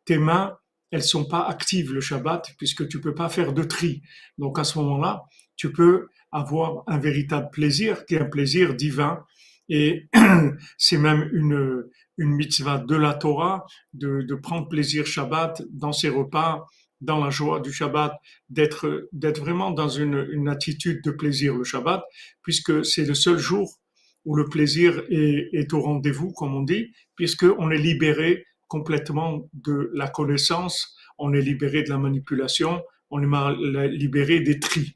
[0.05, 0.57] tes mains,
[0.91, 4.01] elles sont pas actives le Shabbat puisque tu peux pas faire de tri.
[4.37, 5.23] Donc à ce moment-là,
[5.55, 9.23] tu peux avoir un véritable plaisir qui est un plaisir divin
[9.69, 10.07] et
[10.77, 11.85] c'est même une,
[12.17, 16.65] une mitzvah de la Torah de, de prendre plaisir Shabbat dans ses repas,
[17.01, 18.13] dans la joie du Shabbat,
[18.49, 22.03] d'être d'être vraiment dans une, attitude de plaisir le Shabbat,
[22.43, 23.79] puisque c'est le seul jour
[24.25, 30.07] où le plaisir est, au rendez-vous, comme on dit, puisqu'on est libéré complètement de la
[30.07, 34.95] connaissance, on est libéré de la manipulation, on est libéré des tris.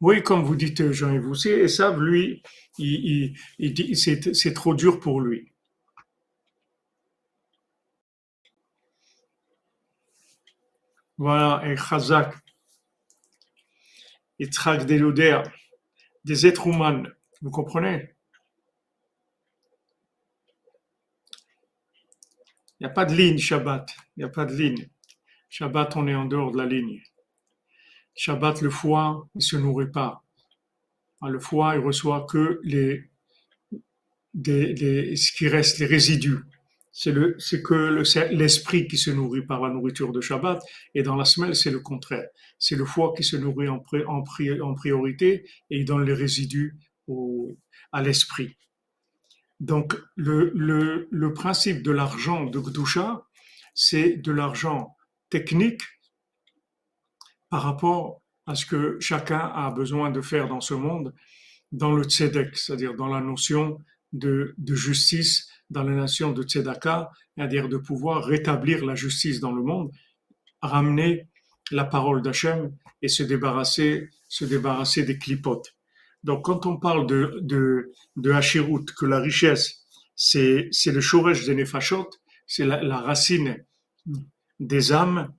[0.00, 2.42] Oui, comme vous dites, Jean-Yves et ça, lui,
[3.94, 5.53] c'est trop dur pour lui.
[11.16, 12.34] Voilà, et Chazak,
[14.38, 14.98] et des
[16.24, 17.04] des êtres humains,
[17.40, 18.14] vous comprenez?
[22.80, 23.94] Il n'y a pas de ligne Shabbat.
[24.16, 24.88] Il n'y a pas de ligne.
[25.48, 27.00] Shabbat, on est en dehors de la ligne.
[28.16, 30.24] Shabbat, le foie, il ne se nourrit pas.
[31.20, 33.08] Ah, le foie, il reçoit que les,
[34.34, 36.40] ce qui reste, les résidus.
[36.96, 37.74] C'est le, c'est que
[38.32, 40.62] l'esprit qui se nourrit par la nourriture de Shabbat.
[40.94, 42.28] Et dans la semaine, c'est le contraire.
[42.60, 46.78] C'est le foie qui se nourrit en, en, priorité et il donne les résidus
[47.08, 47.58] au,
[47.90, 48.56] à l'esprit.
[49.58, 53.26] Donc, le, le, le principe de l'argent de Gdusha,
[53.74, 54.96] c'est de l'argent
[55.30, 55.82] technique
[57.50, 61.12] par rapport à ce que chacun a besoin de faire dans ce monde,
[61.72, 63.80] dans le tzedek, c'est-à-dire dans la notion
[64.12, 69.52] de, de, justice, dans la notion de tzedaka, c'est-à-dire de pouvoir rétablir la justice dans
[69.52, 69.90] le monde,
[70.62, 71.28] ramener
[71.70, 75.74] la parole d'Hachem et se débarrasser, se débarrasser des clipotes.
[76.22, 79.84] Donc, quand on parle de, de, de Hachirut, que la richesse,
[80.16, 82.08] c'est, c'est le Shoresh des Nefashot,
[82.46, 83.64] c'est la, racine
[84.60, 85.34] des âmes.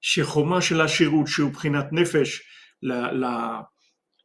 [0.00, 2.44] Chez la Hachirut, chez Uprinat Nefesh,
[2.82, 3.70] la, la,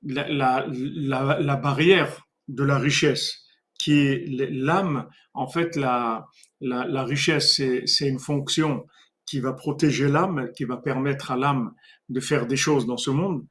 [0.01, 3.46] la, la, la barrière de la richesse,
[3.79, 6.27] qui est l'âme, en fait, la,
[6.61, 8.85] la, richesse, c'est, c'est une fonction
[9.25, 11.73] qui va protéger l'âme, qui va permettre à l'âme
[12.09, 13.45] de faire des choses dans ce monde,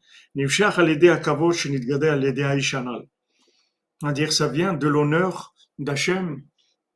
[4.02, 6.42] c'est-à-dire ça vient de l'honneur d'Hachem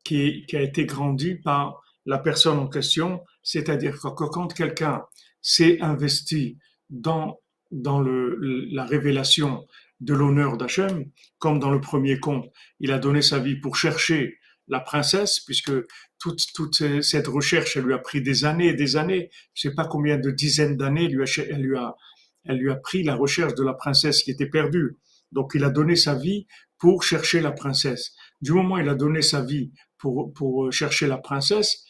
[0.05, 5.05] qui, qui a été grandi par la personne en question, c'est-à-dire que quand quelqu'un
[5.43, 7.39] s'est investi dans,
[7.71, 8.37] dans le,
[8.73, 9.67] la révélation
[10.01, 11.05] de l'honneur d'Hachem,
[11.39, 12.47] comme dans le premier conte,
[12.79, 15.73] il a donné sa vie pour chercher la princesse, puisque
[16.19, 19.71] toute, toute cette recherche, elle lui a pris des années et des années, je ne
[19.71, 21.97] sais pas combien de dizaines d'années, elle lui a
[22.45, 24.99] elle lui a pris la recherche de la princesse qui était perdue.
[25.33, 26.47] Donc il a donné sa vie
[26.79, 28.13] pour chercher la princesse.
[28.41, 31.85] Du moment où il a donné sa vie pour, pour chercher la princesse,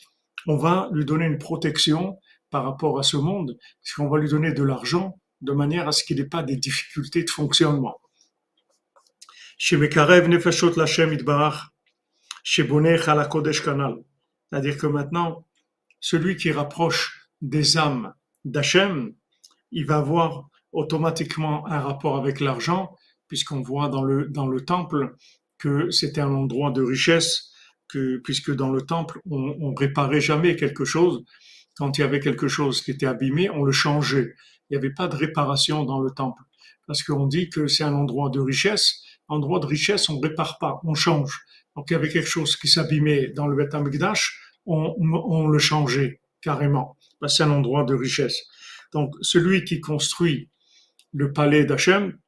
[0.46, 2.18] on va lui donner une protection
[2.50, 3.56] par rapport à ce monde,
[3.96, 7.24] qu'on va lui donner de l'argent de manière à ce qu'il n'ait pas des difficultés
[7.24, 8.00] de fonctionnement.
[14.50, 15.46] C'est-à-dire que maintenant,
[16.00, 19.14] celui qui rapproche des âmes d'Hachem,
[19.70, 22.96] il va avoir automatiquement un rapport avec l'argent,
[23.28, 25.14] puisqu'on voit dans le, dans le temple
[25.58, 27.52] que c'était un endroit de richesse,
[27.88, 31.22] que, puisque dans le temple, on, on réparait jamais quelque chose.
[31.76, 34.34] Quand il y avait quelque chose qui était abîmé, on le changeait.
[34.70, 36.42] Il n'y avait pas de réparation dans le temple.
[36.86, 39.02] Parce qu'on dit que c'est un endroit de richesse.
[39.28, 41.40] Endroit de richesse, on répare pas, on change.
[41.76, 43.74] Donc il y avait quelque chose qui s'abîmait dans le Beth
[44.66, 46.96] on, on le changeait carrément.
[47.26, 48.42] C'est un endroit de richesse.
[48.92, 50.50] Donc, celui qui construit
[51.12, 52.18] le palais d'Hachem,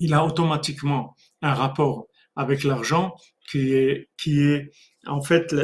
[0.00, 3.14] il a automatiquement un rapport avec l'argent
[3.50, 4.10] qui est
[5.06, 5.54] en fait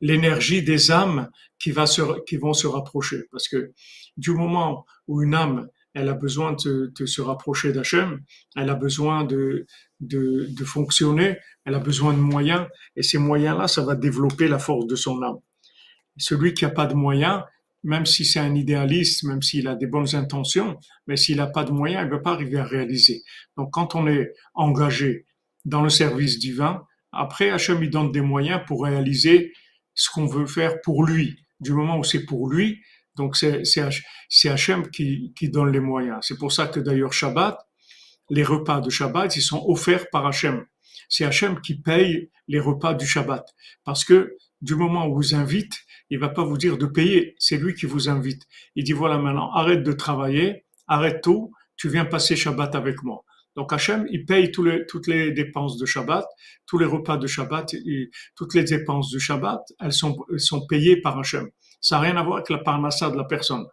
[0.00, 1.28] l'énergie des âmes
[1.58, 3.24] qui, va se, qui vont se rapprocher.
[3.30, 3.72] Parce que
[4.16, 8.20] du moment où une âme, elle a besoin de, se rapprocher d'Hachem,
[8.56, 9.66] elle a besoin de,
[10.00, 14.58] de, de fonctionner, elle a besoin de moyens, et ces moyens-là, ça va développer la
[14.58, 15.38] force de son âme.
[16.16, 17.42] Celui qui n'a pas de moyens,
[17.84, 21.64] même si c'est un idéaliste, même s'il a des bonnes intentions, mais s'il n'a pas
[21.64, 23.22] de moyens, il ne va pas arriver à réaliser.
[23.56, 25.26] Donc quand on est engagé
[25.64, 29.52] dans le service divin, après Hachem il donne des moyens pour réaliser
[29.94, 31.36] ce qu'on veut faire pour lui.
[31.60, 32.80] Du moment où c'est pour lui,
[33.16, 36.18] donc c'est Hachem qui, qui donne les moyens.
[36.22, 37.58] C'est pour ça que d'ailleurs Shabbat,
[38.30, 40.64] les repas de Shabbat, ils sont offerts par Hachem.
[41.08, 43.46] C'est Hachem qui paye les repas du Shabbat.
[43.84, 45.74] Parce que du moment où vous invite,
[46.10, 48.42] il va pas vous dire de payer, c'est lui qui vous invite.
[48.74, 53.24] Il dit voilà maintenant, arrête de travailler, arrête tout, tu viens passer Shabbat avec moi.
[53.56, 56.26] Donc Hachem, il paye toutes les dépenses de Shabbat,
[56.66, 57.74] tous les repas de Shabbat,
[58.34, 61.48] toutes les dépenses du Shabbat, elles sont, sont payées par Hachem.
[61.80, 63.66] Ça n'a rien à voir avec la parnassa de la personne.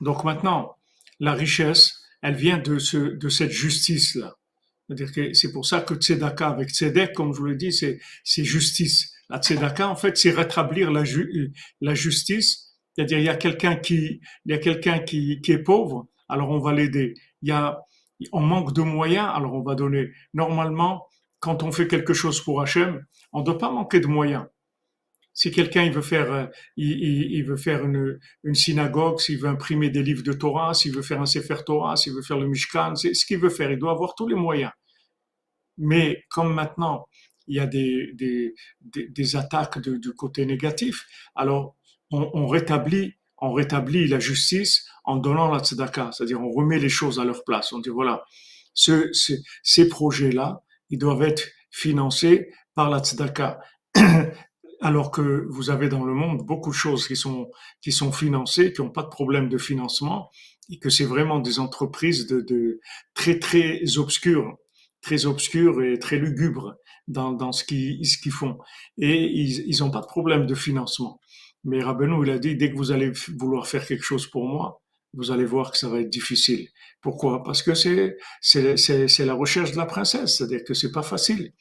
[0.00, 0.76] Donc maintenant,
[1.18, 4.39] la richesse, elle vient de, ce, de cette justice-là.
[4.90, 8.00] C'est-à-dire que c'est pour ça que Tzedaka avec Tzedek, comme je vous l'ai dit, c'est,
[8.24, 9.12] c'est justice.
[9.28, 11.04] La Tzedaka, en fait, c'est rétablir la,
[11.80, 12.74] la justice.
[12.92, 16.50] C'est-à-dire, il y a quelqu'un qui, il y a quelqu'un qui, qui est pauvre, alors
[16.50, 17.14] on va l'aider.
[17.42, 17.78] Il y a,
[18.32, 20.10] on manque de moyens, alors on va donner.
[20.34, 21.06] Normalement,
[21.38, 24.46] quand on fait quelque chose pour Hachem, on ne doit pas manquer de moyens.
[25.32, 26.90] Si quelqu'un il veut faire, euh, il,
[27.32, 31.02] il, veut faire une, une synagogue, s'il veut imprimer des livres de Torah, s'il veut
[31.02, 33.70] faire un Sefer Torah, s'il veut faire le Mishkan, c'est ce qu'il veut faire.
[33.70, 34.72] Il doit avoir tous les moyens.
[35.80, 37.06] Mais comme maintenant,
[37.46, 41.74] il y a des, des, des, attaques du côté négatif, alors
[42.12, 46.88] on, on, rétablit, on rétablit la justice en donnant la tzedaka, c'est-à-dire on remet les
[46.88, 47.72] choses à leur place.
[47.72, 48.22] On dit voilà,
[48.74, 49.10] ce,
[49.62, 53.60] ces projets-là, ils doivent être financés par la tzedaka.
[54.80, 57.50] alors que vous avez dans le monde beaucoup de choses qui sont,
[57.82, 60.30] qui sont financées, qui n'ont pas de problème de financement,
[60.70, 62.80] et que c'est vraiment des entreprises de, de
[63.14, 64.56] très très obscures
[65.02, 66.76] très obscurs et très lugubres
[67.08, 68.58] dans, dans ce qu'ils ce qu'ils font.
[68.98, 71.20] Et ils n'ont pas de problème de financement.
[71.64, 74.82] Mais Rabbeinu, il a dit, dès que vous allez vouloir faire quelque chose pour moi,
[75.12, 76.68] vous allez voir que ça va être difficile.
[77.02, 77.42] Pourquoi?
[77.42, 81.52] Parce que c'est c'est la recherche de la princesse, c'est-à-dire que c'est pas facile.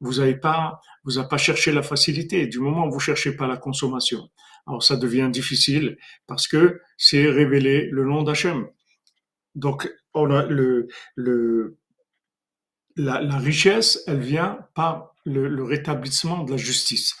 [0.00, 2.46] Vous n'avez pas vous n'avez pas cherché la facilité.
[2.46, 4.28] Du moment où vous cherchez pas la consommation,
[4.66, 8.66] alors ça devient difficile parce que c'est révéler le nom d'Hachem.
[9.54, 11.78] Donc on a le le
[12.96, 17.16] la, richesse, elle vient par le, rétablissement de la justice.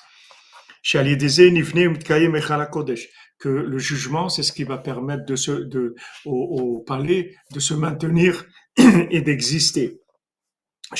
[3.38, 7.60] Que le jugement, c'est ce qui va permettre de se, de, au, au palais de
[7.60, 8.44] se maintenir
[9.10, 10.00] et d'exister.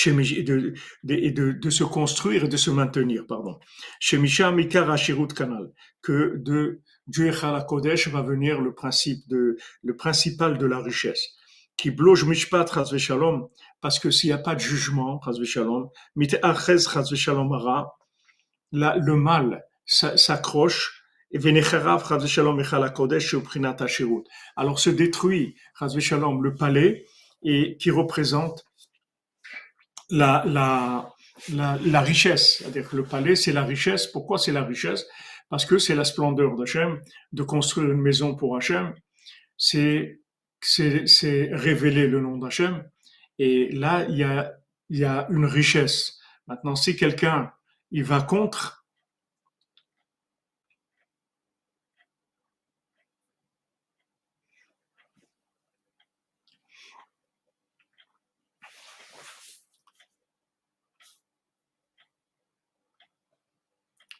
[0.06, 3.60] Et de, de, de, se construire et de se maintenir, pardon.
[5.36, 5.70] Kanal,
[6.02, 7.30] que de Dieu
[7.68, 11.36] Kodesh va venir le principe de, le principal de la richesse
[11.76, 12.66] qui bloge mishpat
[12.98, 13.48] shalom,
[13.80, 15.90] parce que s'il n'y a pas de jugement, shalom,
[18.72, 21.38] le mal s'accroche et
[24.56, 25.56] alors se détruit
[25.98, 27.04] shalom, le palais
[27.42, 28.64] et qui représente
[30.10, 31.12] la, la,
[31.52, 32.58] la, la richesse.
[32.58, 34.06] C'est-à-dire que le palais, c'est la richesse.
[34.06, 35.06] Pourquoi c'est la richesse?
[35.50, 37.00] Parce que c'est la splendeur d'Hachem,
[37.32, 38.94] de construire une maison pour Hachem.
[39.56, 40.20] C'est
[40.64, 42.88] c'est révéler le nom d'Hachem.
[43.38, 44.16] Et là, il
[44.90, 46.18] y a, une richesse.
[46.46, 47.52] Maintenant, si quelqu'un
[47.90, 48.84] il va contre,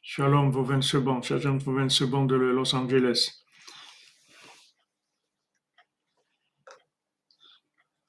[0.03, 1.25] Shalom, 20 secondes.
[1.25, 3.44] Shalom, vos 20 secondes de Los Angeles.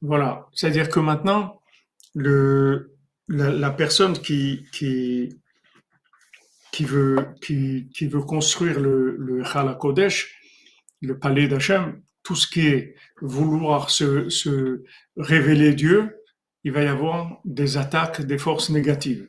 [0.07, 1.61] Voilà, c'est-à-dire que maintenant,
[2.13, 4.67] la, personne qui,
[6.81, 7.33] veut,
[8.27, 10.39] construire le, le Kodesh,
[11.01, 14.83] le palais d'Hachem, tout ce qui est vouloir se
[15.17, 16.15] révéler Dieu,
[16.63, 19.27] il va y avoir des attaques des forces négatives.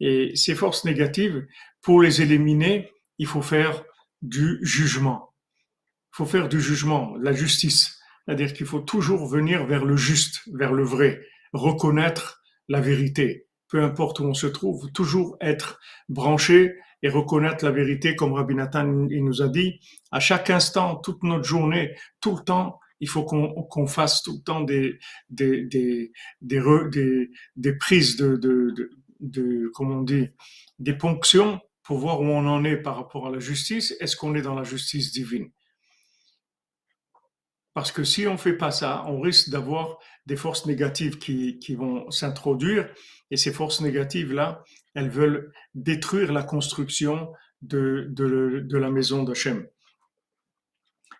[0.00, 1.46] Et ces forces négatives,
[1.82, 3.84] pour les éliminer, il faut faire
[4.22, 5.32] du jugement.
[6.12, 7.95] Il faut faire du jugement, la justice.
[8.26, 11.20] C'est-à-dire qu'il faut toujours venir vers le juste, vers le vrai,
[11.52, 13.46] reconnaître la vérité.
[13.68, 18.54] Peu importe où on se trouve, toujours être branché et reconnaître la vérité, comme Rabbi
[18.54, 23.08] Nathan il nous a dit, à chaque instant, toute notre journée, tout le temps, il
[23.08, 28.90] faut qu'on fasse tout le temps des, des, des, des, des, prises de, de, de,
[29.20, 30.04] de, comment on
[30.78, 33.94] des ponctions pour voir où on en est par rapport à la justice.
[34.00, 35.50] Est-ce qu'on est dans la justice divine?
[37.76, 42.10] Parce que si on fait pas ça, on risque d'avoir des forces négatives qui, vont
[42.10, 42.88] s'introduire.
[43.30, 44.64] Et ces forces négatives-là,
[44.94, 48.10] elles veulent détruire la construction de,
[48.78, 49.66] la maison d'Hachem.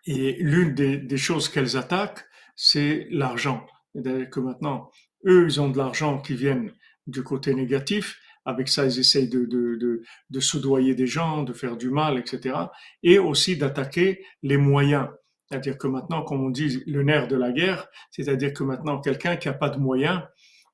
[0.07, 3.63] Et l'une des, choses qu'elles attaquent, c'est l'argent.
[3.93, 4.89] C'est-à-dire que maintenant,
[5.27, 6.73] eux, ils ont de l'argent qui viennent
[7.05, 8.19] du côté négatif.
[8.45, 12.55] Avec ça, ils essayent de soudoyer des gens, de faire du mal, etc.
[13.03, 15.07] Et aussi d'attaquer les moyens.
[15.49, 19.37] C'est-à-dire que maintenant, comme on dit, le nerf de la guerre, c'est-à-dire que maintenant, quelqu'un
[19.37, 20.21] qui n'a pas de moyens,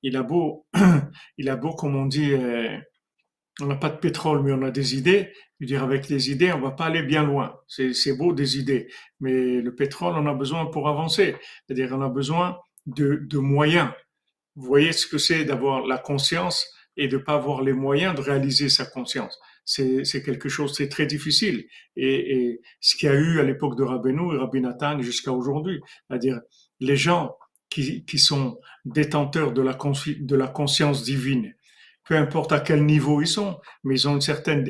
[0.02, 0.66] il a beau,
[1.38, 2.78] il a beau, comme on dit, euh,
[3.62, 5.32] on n'a pas de pétrole, mais on a des idées.
[5.60, 7.56] Je veux dire, avec les idées, on va pas aller bien loin.
[7.68, 8.88] C'est beau des idées,
[9.20, 11.36] mais le pétrole, on a besoin pour avancer.
[11.66, 12.58] C'est-à-dire, on a besoin
[12.88, 13.90] de, de moyens.
[14.56, 16.68] Vous voyez ce que c'est d'avoir la conscience
[16.98, 19.40] et de pas avoir les moyens de réaliser sa conscience.
[19.66, 21.66] C'est quelque chose, c'est très difficile.
[21.96, 25.82] Et, ce qu'il y a eu à l'époque de Rabbeinu et Rabbi Nathan jusqu'à aujourd'hui,
[26.08, 26.42] c'est-à-dire
[26.80, 27.36] les gens
[27.70, 29.78] qui, qui sont détenteurs de la,
[30.20, 31.54] de la conscience divine,
[32.06, 34.64] peu importe à quel niveau ils sont, mais ils ont une certaine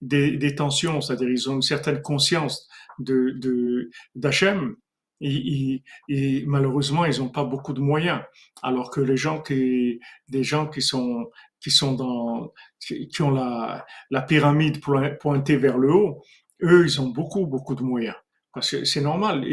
[0.00, 4.76] détention, c'est-à-dire ils ont une certaine conscience de d'Hachem.
[5.20, 8.20] Et, et, malheureusement, ils n'ont pas beaucoup de moyens,
[8.62, 11.30] alors que les gens qui, des gens qui sont
[11.64, 14.80] qui sont dans qui ont la, la pyramide
[15.18, 16.22] pointée vers le haut,
[16.62, 18.16] eux, ils ont beaucoup beaucoup de moyens.
[18.52, 19.44] Parce que c'est normal,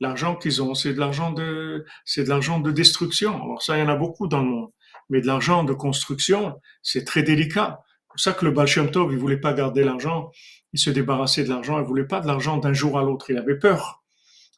[0.00, 3.40] l'argent qu'ils ont, c'est de l'argent de, c'est de l'argent de destruction.
[3.44, 4.70] Alors ça, il y en a beaucoup dans le monde
[5.12, 7.82] mais de l'argent de construction, c'est très délicat.
[7.84, 10.30] C'est pour ça que le Baal Tov, il voulait pas garder l'argent,
[10.72, 13.36] il se débarrassait de l'argent, il voulait pas de l'argent d'un jour à l'autre, il
[13.36, 14.01] avait peur.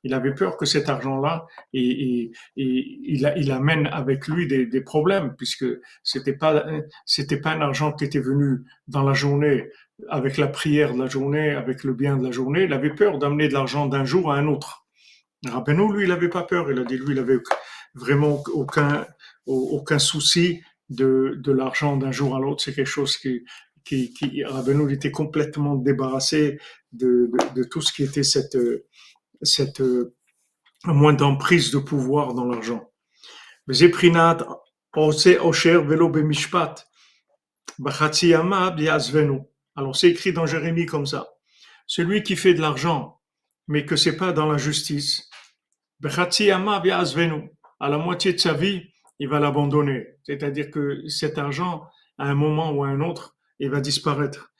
[0.05, 5.35] Il avait peur que cet argent-là, et, il, il, amène avec lui des, des problèmes,
[5.37, 5.67] puisque
[6.03, 6.65] c'était pas,
[7.07, 9.71] c'était pas un argent qui était venu dans la journée
[10.09, 12.65] avec la prière de la journée, avec le bien de la journée.
[12.65, 14.87] Il avait peur d'amener de l'argent d'un jour à un autre.
[15.47, 16.71] Rabbeinu, lui, il avait pas peur.
[16.71, 17.39] Il a dit, lui, il avait
[17.95, 19.07] vraiment aucun,
[19.47, 22.63] aucun souci de, de l'argent d'un jour à l'autre.
[22.63, 23.45] C'est quelque chose qui,
[23.85, 24.43] qui, qui
[24.91, 26.59] était complètement débarrassé
[26.93, 28.57] de, de, de, tout ce qui était cette,
[29.45, 29.83] cette
[30.85, 32.91] moins d'emprise de pouvoir dans l'argent.
[39.77, 41.29] Alors c'est écrit dans Jérémie comme ça.
[41.87, 43.21] Celui qui fait de l'argent,
[43.67, 45.29] mais que c'est pas dans la justice,
[47.81, 48.83] à la moitié de sa vie,
[49.19, 50.07] il va l'abandonner.
[50.25, 51.87] C'est-à-dire que cet argent,
[52.19, 54.53] à un moment ou à un autre, il va disparaître.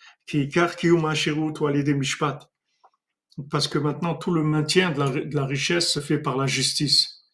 [3.51, 7.25] Parce que maintenant, tout le maintien de la, richesse se fait par la justice.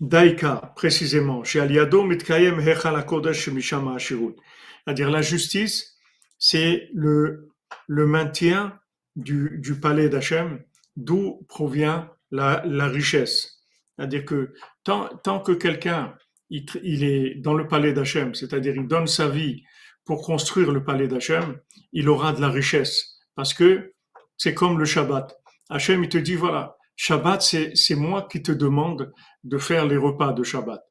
[0.00, 5.96] Daika, précisément, chez Aliado, Mitkayem Hechal Kodesh Mishama C'est-à-dire la justice,
[6.38, 7.48] c'est le
[7.86, 8.78] le maintien
[9.16, 10.62] du, du palais d'Hachem,
[10.96, 13.62] d'où provient la, la richesse.
[13.96, 16.14] C'est-à-dire que tant, tant que quelqu'un
[16.50, 19.62] il, est dans le palais d'Hachem, c'est-à-dire il donne sa vie
[20.04, 21.58] pour construire le palais d'Hachem,
[21.92, 23.18] il aura de la richesse.
[23.34, 23.92] Parce que
[24.36, 25.36] c'est comme le Shabbat.
[25.68, 29.12] Hachem, il te dit, voilà, Shabbat, c'est moi qui te demande
[29.44, 30.82] de faire les repas de Shabbat.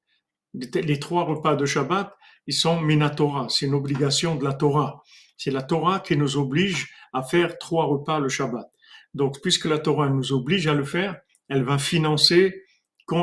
[0.53, 2.14] Les trois repas de Shabbat,
[2.45, 5.01] ils sont Minatora, c'est une obligation de la Torah.
[5.38, 8.68] C'est la Torah qui nous oblige à faire trois repas le Shabbat.
[9.14, 12.64] Donc, puisque la Torah nous oblige à le faire, elle va financer,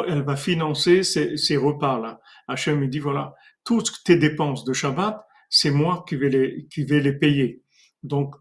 [0.07, 2.21] elle va financer ces, repas-là.
[2.49, 3.35] Hachem me dit voilà,
[3.65, 7.63] toutes tes dépenses de Shabbat, c'est moi qui vais les, qui vais les payer.
[8.03, 8.35] Donc,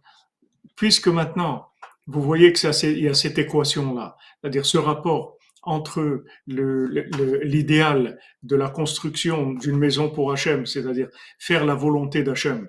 [0.76, 1.68] puisque maintenant,
[2.08, 8.56] vous voyez que ça, il y a cette équation-là, c'est-à-dire ce rapport entre l'idéal de
[8.56, 11.08] la construction d'une maison pour Hachem, c'est-à-dire
[11.40, 12.68] faire la volonté d'Hachem,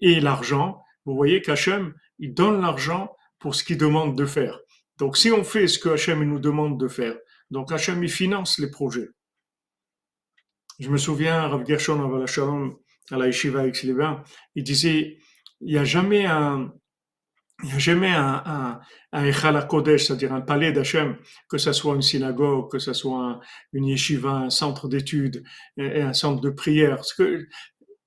[0.00, 4.58] et l'argent, vous voyez qu'Hachem, il donne l'argent pour ce qu'il demande de faire.
[4.98, 7.16] Donc, si on fait ce que Hachem nous demande de faire,
[7.50, 9.08] donc Hachem, il finance les projets.
[10.78, 12.76] Je me souviens, Rav Gershon
[13.10, 15.18] à la Yeshiva avec il disait,
[15.60, 16.72] il n'y a jamais un,
[17.62, 18.80] il n'y a jamais un, un,
[19.12, 21.16] un Kodesh, c'est-à-dire un palais d'Hachem,
[21.48, 23.40] que ce soit une synagogue, que ce soit
[23.72, 25.42] une yeshiva, un centre d'études,
[25.78, 27.02] et un centre de prière.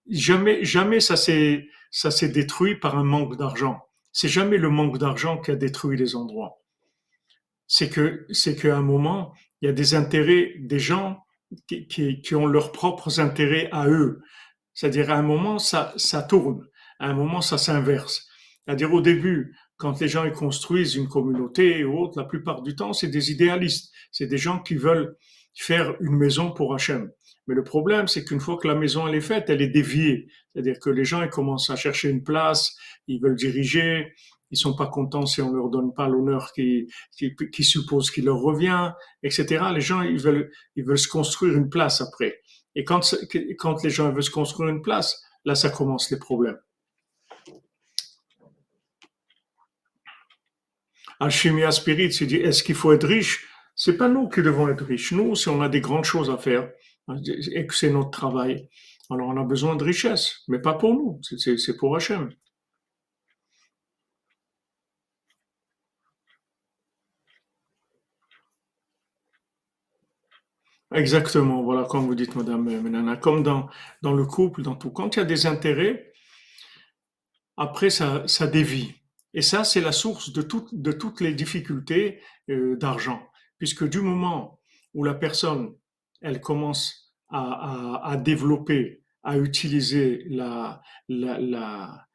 [0.07, 3.79] Jamais, jamais ça s'est, ça s'est détruit par un manque d'argent.
[4.11, 6.61] C'est jamais le manque d'argent qui a détruit les endroits.
[7.65, 11.23] C'est que, c'est qu'à un moment, il y a des intérêts des gens
[11.67, 14.21] qui, qui, qui ont leurs propres intérêts à eux.
[14.73, 16.65] C'est-à-dire, à un moment, ça, ça tourne.
[16.99, 18.27] À un moment, ça s'inverse.
[18.65, 22.75] C'est-à-dire, au début, quand les gens ils construisent une communauté ou autre, la plupart du
[22.75, 23.91] temps, c'est des idéalistes.
[24.11, 25.15] C'est des gens qui veulent
[25.55, 27.09] faire une maison pour Hachem.
[27.47, 30.27] Mais le problème, c'est qu'une fois que la maison elle est faite, elle est déviée.
[30.53, 32.75] C'est-à-dire que les gens ils commencent à chercher une place,
[33.07, 34.13] ils veulent diriger,
[34.51, 36.87] ils sont pas contents si on leur donne pas l'honneur qui,
[37.59, 38.91] suppose qu'il leur revient,
[39.23, 39.65] etc.
[39.73, 42.41] Les gens ils veulent ils veulent se construire une place après.
[42.75, 43.15] Et quand
[43.57, 46.59] quand les gens veulent se construire une place, là ça commence les problèmes.
[51.19, 53.47] Alchimia Spirit se dit est-ce qu'il faut être riche?
[53.75, 55.13] C'est pas nous qui devons être riches.
[55.13, 56.69] Nous, si on a des grandes choses à faire,
[57.53, 58.67] et que c'est notre travail.
[59.09, 62.29] Alors on a besoin de richesse, mais pas pour nous, c'est pour Hachem.
[70.93, 73.69] Exactement, voilà, comme vous dites, Madame Menana, comme dans,
[74.01, 74.89] dans le couple, dans tout.
[74.89, 76.13] Quand il y a des intérêts,
[77.57, 78.93] après, ça, ça dévie.
[79.35, 83.21] Et ça, c'est la source de, toutes de toutes les difficultés euh, d'argent.
[83.59, 84.59] Puisque du moment
[84.95, 85.75] où la personne,
[86.21, 92.07] elle commence à, à, à développer, à utiliser la, la, la,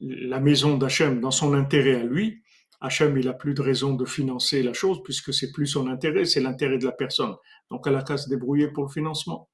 [0.00, 2.42] la maison d'Hachem dans son intérêt à lui,
[2.80, 6.24] Hachem, il a plus de raison de financer la chose puisque c'est plus son intérêt,
[6.24, 7.34] c'est l'intérêt de la personne.
[7.70, 9.48] Donc, elle a qu'à se débrouiller pour le financement.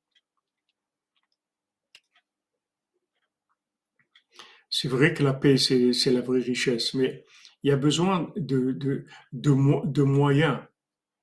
[4.68, 7.24] C'est vrai que la paix, c'est la vraie richesse, mais
[7.62, 10.58] il y a besoin de, moyens.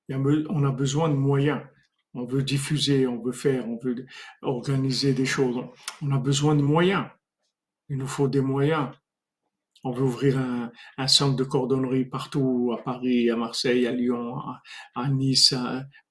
[0.10, 1.62] on a besoin de moyens.
[2.14, 4.06] On veut diffuser, on veut faire, on veut
[4.42, 5.64] organiser des choses.
[6.02, 7.06] On a besoin de moyens.
[7.90, 8.90] Il nous faut des moyens.
[9.84, 14.36] On veut ouvrir un, centre de cordonnerie partout, à Paris, à Marseille, à Lyon,
[14.94, 15.56] à, Nice,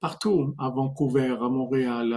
[0.01, 2.13] partout, à Vancouver, à Montréal,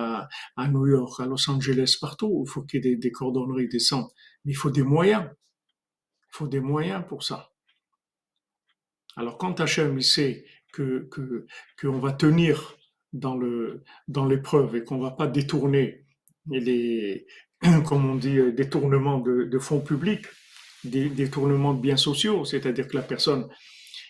[0.55, 2.43] à, New York, à Los Angeles, partout.
[2.47, 4.13] Il faut qu'il y ait des, cordonneries, des centres.
[4.45, 5.25] Mais il faut des moyens.
[5.29, 7.51] Il faut des moyens pour ça.
[9.15, 10.45] Alors quand Hachem il sait
[10.75, 12.77] qu'on va tenir
[13.11, 16.07] dans le dans l'épreuve et qu'on va pas détourner
[16.47, 17.27] les
[17.85, 20.25] comme on dit détournement de, de fonds publics,
[20.84, 23.47] des détournements de biens sociaux, c'est-à-dire que la personne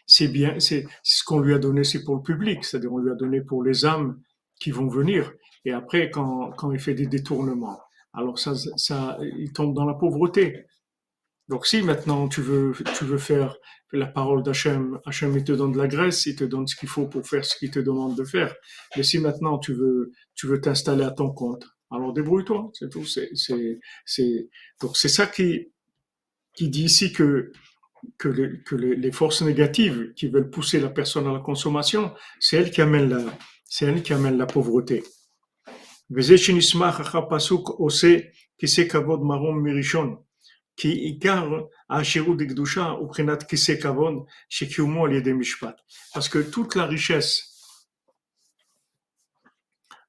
[0.05, 3.11] c'est bien c'est ce qu'on lui a donné c'est pour le public, c'est-à-dire on lui
[3.11, 4.19] a donné pour les âmes
[4.59, 5.31] qui vont venir
[5.65, 7.79] et après quand quand il fait des détournements,
[8.13, 10.65] alors ça ça il tombe dans la pauvreté.
[11.49, 13.57] Donc si maintenant tu veux, tu veux faire
[13.91, 16.89] la parole d'Hachem, Hachem il te donne de la graisse, il te donne ce qu'il
[16.89, 18.55] faut pour faire ce qu'il te demande de faire.
[18.95, 23.05] Mais si maintenant tu veux, tu veux t'installer à ton compte, alors débrouille-toi, c'est tout.
[23.05, 24.49] C'est, c'est, c'est,
[24.81, 25.71] donc c'est ça qui,
[26.53, 27.51] qui dit ici que,
[28.17, 28.29] que,
[28.75, 33.09] les forces négatives qui veulent pousser la personne à la consommation, c'est elle qui amène
[33.09, 33.23] la,
[33.65, 35.03] c'est elle qui amène la pauvreté.
[46.13, 47.53] Parce que toute la richesse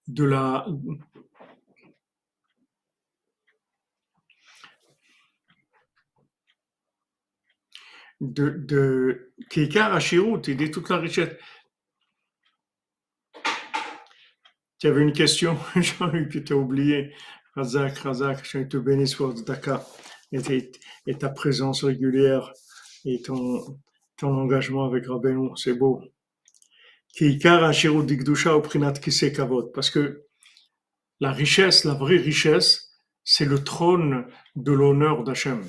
[0.07, 0.67] de la
[8.21, 11.37] de, de Kikar il dit toute la richesse.
[14.79, 17.15] Tu avais une question, Jean-Luc, que tu as oublié.
[17.55, 19.85] Razak, Razak, je te bénisse pour Dakar
[20.33, 22.53] et, ta présence régulière
[23.05, 23.79] et ton,
[24.23, 26.03] engagement avec Rabbeinu, c'est beau.
[29.75, 30.25] Parce que
[31.21, 32.91] la richesse, la vraie richesse,
[33.23, 35.63] c'est le trône de l'honneur d'Hachem.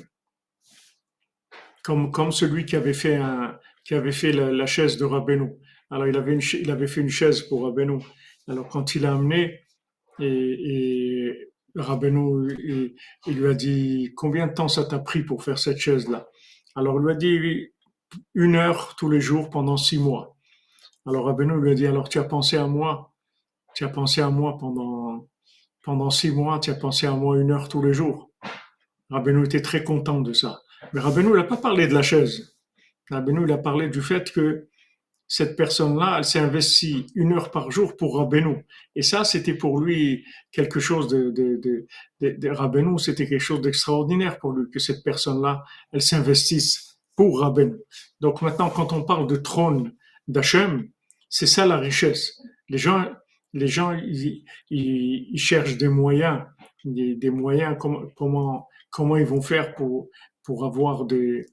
[1.86, 5.52] Comme, comme celui qui avait fait, un, qui avait fait la, chaise de Rabbeinu.
[5.90, 8.00] Alors, il avait, une, il avait fait une chaise pour Rabbeinu.
[8.48, 9.60] Alors, quand il a amené,
[10.18, 12.48] et, et Rabbeinu,
[13.26, 16.26] il, lui a dit combien de temps ça t'a pris pour faire cette chaise-là?
[16.74, 17.72] Alors il lui a dit
[18.34, 20.36] une heure tous les jours pendant six mois.
[21.06, 23.12] Alors Rabbeinu lui a dit alors tu as pensé à moi,
[23.74, 25.28] tu as pensé à moi pendant
[25.82, 28.30] pendant six mois, tu as pensé à moi une heure tous les jours.
[29.10, 30.60] Rabbeinu était très content de ça.
[30.92, 32.56] Mais Rabbeinu n'a pas parlé de la chaise.
[33.10, 34.68] Rabbeinu il a parlé du fait que
[35.28, 38.64] cette personne-là, elle s'est investie une heure par jour pour Rabbeinu.
[38.94, 41.86] Et ça, c'était pour lui quelque chose de, de,
[42.20, 47.74] de, Rabbeinu, c'était quelque chose d'extraordinaire pour lui, que cette personne-là, elle s'investisse pour Rabbeinu.
[48.20, 49.92] Donc maintenant, quand on parle de trône
[50.28, 50.88] d'Hachem,
[51.28, 52.40] c'est ça la richesse.
[52.68, 53.04] Les gens,
[53.52, 56.42] les gens, ils, ils, cherchent des moyens,
[56.84, 60.08] des, des moyens, comment, comment, comment ils vont faire pour,
[60.46, 61.46] pour avoir des,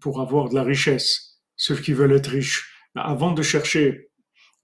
[0.00, 1.40] pour avoir de la richesse.
[1.56, 4.10] Ceux qui veulent être riches avant de chercher,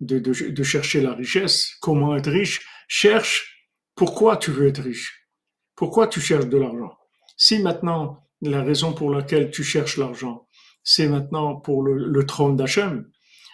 [0.01, 5.29] de, de, chercher la richesse, comment être riche, cherche pourquoi tu veux être riche.
[5.74, 6.97] Pourquoi tu cherches de l'argent?
[7.37, 10.49] Si maintenant, la raison pour laquelle tu cherches l'argent,
[10.83, 13.07] c'est maintenant pour le, le trône d'Hachem,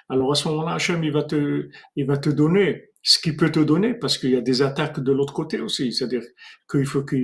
[0.08, 3.50] alors à ce moment-là, Hachem, il va te, il va te donner ce qu'il peut
[3.50, 5.92] te donner, parce qu'il y a des attaques de l'autre côté aussi.
[5.92, 6.22] C'est-à-dire
[6.70, 7.16] qu'il faut que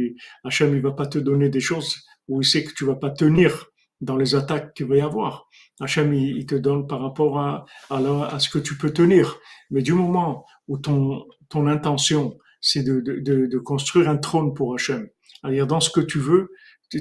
[0.43, 1.95] Hachem, il va pas te donner des choses
[2.29, 3.67] où il sait que tu vas pas tenir
[4.01, 5.49] dans les attaques qu'il va y avoir.
[5.81, 9.39] Hachem, il, te donne par rapport à, à, ce que tu peux tenir.
[9.71, 15.09] Mais du moment où ton, ton intention, c'est de, de, construire un trône pour Hachem,
[15.41, 16.51] c'est-à-dire dans ce que tu veux,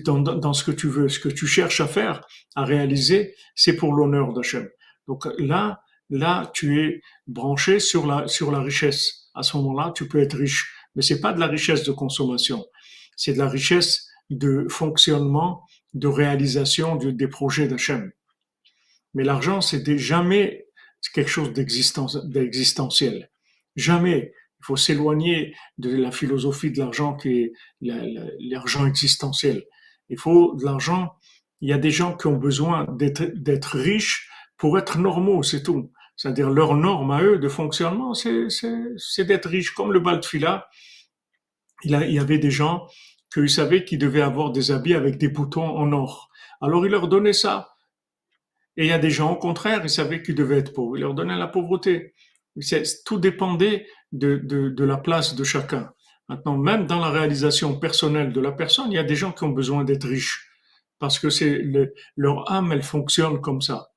[0.03, 2.25] dans, dans ce que tu veux, ce que tu cherches à faire,
[2.55, 4.67] à réaliser, c'est pour l'honneur d'Hachem.
[5.07, 9.29] Donc là, là, tu es branché sur la, sur la richesse.
[9.33, 10.73] À ce moment-là, tu peux être riche.
[10.95, 12.65] Mais c'est pas de la richesse de consommation.
[13.15, 15.63] C'est de la richesse de fonctionnement,
[15.93, 18.11] de réalisation des projets d'Hachem.
[19.13, 20.67] Mais l'argent, c'était jamais
[21.13, 23.31] quelque chose d'existentiel.
[23.75, 24.33] Jamais.
[24.59, 29.63] Il faut s'éloigner de la philosophie de l'argent qui est l'argent existentiel.
[30.09, 31.13] Il faut de l'argent.
[31.61, 35.91] Il y a des gens qui ont besoin d'être riches pour être normaux, c'est tout.
[36.15, 39.71] C'est-à-dire leur norme à eux de fonctionnement, c'est d'être riche.
[39.71, 40.01] Comme le
[41.83, 42.87] il, il y avait des gens
[43.33, 46.29] qu'ils savaient qu'ils devaient avoir des habits avec des boutons en or.
[46.61, 47.73] Alors il leur donnait ça.
[48.77, 50.97] Et il y a des gens, au contraire, ils savaient qu'ils devaient être pauvres.
[50.97, 52.13] Il leur donnait la pauvreté.
[53.05, 55.91] Tout dépendait de, la place de chacun.
[56.29, 59.43] Maintenant, même dans la réalisation personnelle de la personne, il y a des gens qui
[59.43, 60.49] ont besoin d'être riches
[60.99, 61.63] parce que c'est
[62.15, 63.89] leur âme, elle fonctionne comme ça.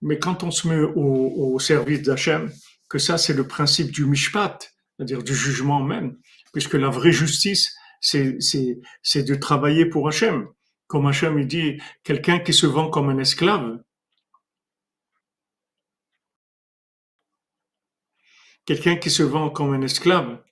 [0.00, 2.50] Mais quand on se met au, au service d'Hachem,
[2.88, 4.58] que ça, c'est le principe du mishpat,
[4.96, 6.18] c'est-à-dire du jugement même,
[6.52, 10.48] puisque la vraie justice, c'est de travailler pour Hachem.
[10.88, 13.78] Comme Hachem, il dit, quelqu'un qui se vend comme un esclave,
[18.66, 20.42] quelqu'un qui se vend comme un esclave,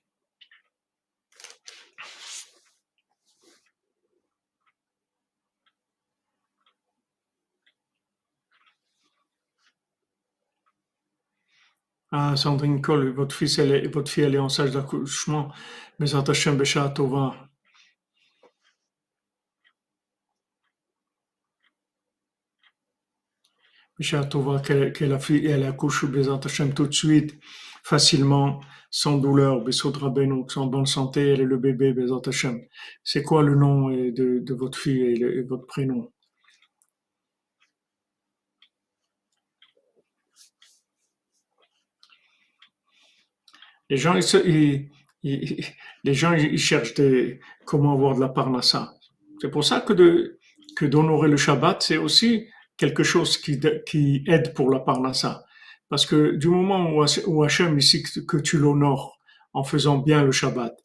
[12.13, 15.53] Ah, Sandrine Cole, votre elle est, votre fille, elle est en sage d'accouchement.
[16.01, 17.47] Mais Hashem Besha Tova.
[23.99, 27.39] Besha Tova, que la fille, elle accouche Bezat Hashem tout de suite,
[27.83, 29.63] facilement, sans douleur.
[29.63, 32.59] Besot Rabbeinu, en bonne santé, elle est le bébé Bezat Hashem.
[33.03, 36.11] C'est quoi le nom de, de votre fille et votre prénom?
[43.87, 44.89] Les gens, ils,
[45.23, 46.93] les gens, ils cherchent
[47.65, 48.93] comment avoir de la parnassa.
[49.39, 50.39] C'est pour ça que de,
[50.75, 52.47] que d'honorer le Shabbat, c'est aussi
[52.77, 55.45] quelque chose qui, qui aide pour la parnassa.
[55.89, 59.19] Parce que du moment où, où Hachem ici que tu l'honores
[59.53, 60.75] en faisant bien le Shabbat,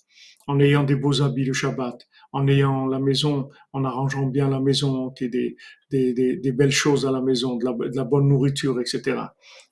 [0.46, 4.60] en ayant des beaux habits le Shabbat, en ayant la maison, en arrangeant bien la
[4.60, 5.56] maison, des, des,
[5.90, 9.20] des, des belles choses à la maison, de la, de la bonne nourriture, etc.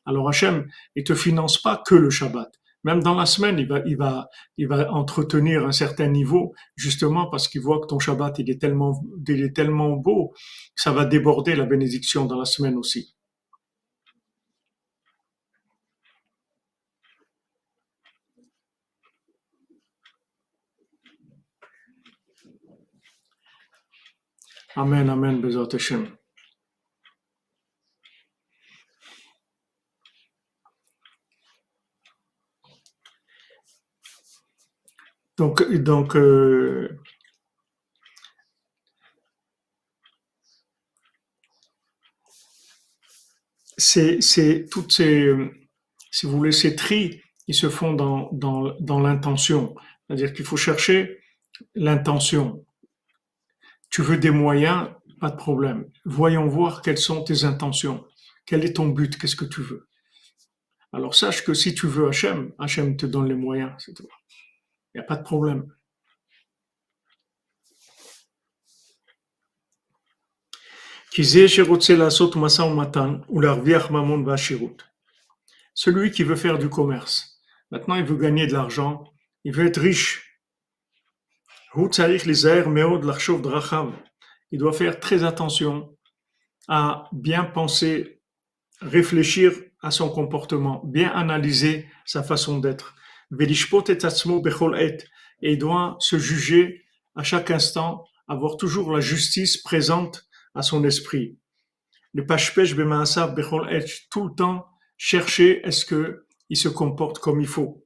[0.06, 2.50] Alors Hachem, il te finance pas que le Shabbat.
[2.84, 4.28] Même dans la semaine, il va,
[4.92, 10.34] entretenir un certain niveau, justement parce qu'il voit que ton Shabbat, est tellement, beau,
[10.76, 13.14] ça va déborder la bénédiction dans la semaine aussi.
[24.76, 26.23] Amen, amen, Bezat Hashem.
[35.36, 37.00] Donc, donc euh,
[43.76, 45.34] c'est, toutes ces,
[46.10, 49.74] si vous voulez, ces tris, ils se font dans l'intention.
[50.06, 51.20] C'est-à-dire qu'il faut chercher
[51.74, 52.64] l'intention.
[53.90, 54.88] Tu veux des moyens,
[55.20, 55.90] pas de problème.
[56.04, 58.04] Voyons voir quelles sont tes intentions.
[58.46, 59.16] Quel est ton but?
[59.16, 59.88] Qu'est-ce que tu veux?
[60.92, 64.08] Alors sache que si tu veux Hachem, Hachem te donne les moyens, c'est tout.
[64.94, 65.72] Il n'y a pas de problème.
[75.74, 77.40] Celui qui veut faire du commerce.
[77.70, 79.04] Maintenant, il veut gagner de l'argent.
[79.44, 80.40] Il veut être riche.
[84.50, 85.96] Il doit faire très attention
[86.68, 88.20] à bien penser,
[88.80, 92.96] réfléchir à son comportement, bien analyser sa façon d'être
[95.42, 96.82] et doit se juger
[97.14, 101.38] à chaque instant, avoir toujours la justice présente à son esprit.
[102.12, 104.66] Le pashpesh bechol et tout le temps
[104.96, 107.84] chercher est-ce que il se comporte comme il faut.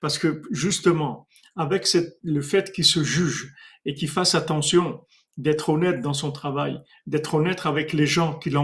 [0.00, 1.86] Parce que justement, avec
[2.22, 3.54] le fait qu'il se juge
[3.84, 5.04] et qu'il fasse attention
[5.36, 8.56] d'être honnête dans son travail, d'être honnête avec les gens qu'il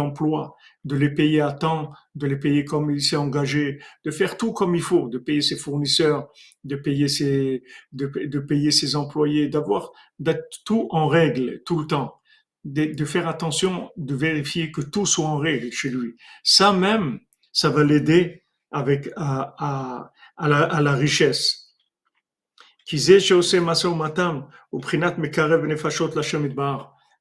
[0.00, 4.36] emploie, de les payer à temps, de les payer comme il s'est engagé, de faire
[4.36, 6.28] tout comme il faut, de payer ses fournisseurs,
[6.64, 7.62] de payer ses,
[7.92, 12.20] de, payer ses employés, d'avoir, d'être tout en règle tout le temps,
[12.64, 16.16] de, faire attention, de vérifier que tout soit en règle chez lui.
[16.42, 17.20] Ça même,
[17.52, 21.67] ça va l'aider avec à, à, la, à la richesse.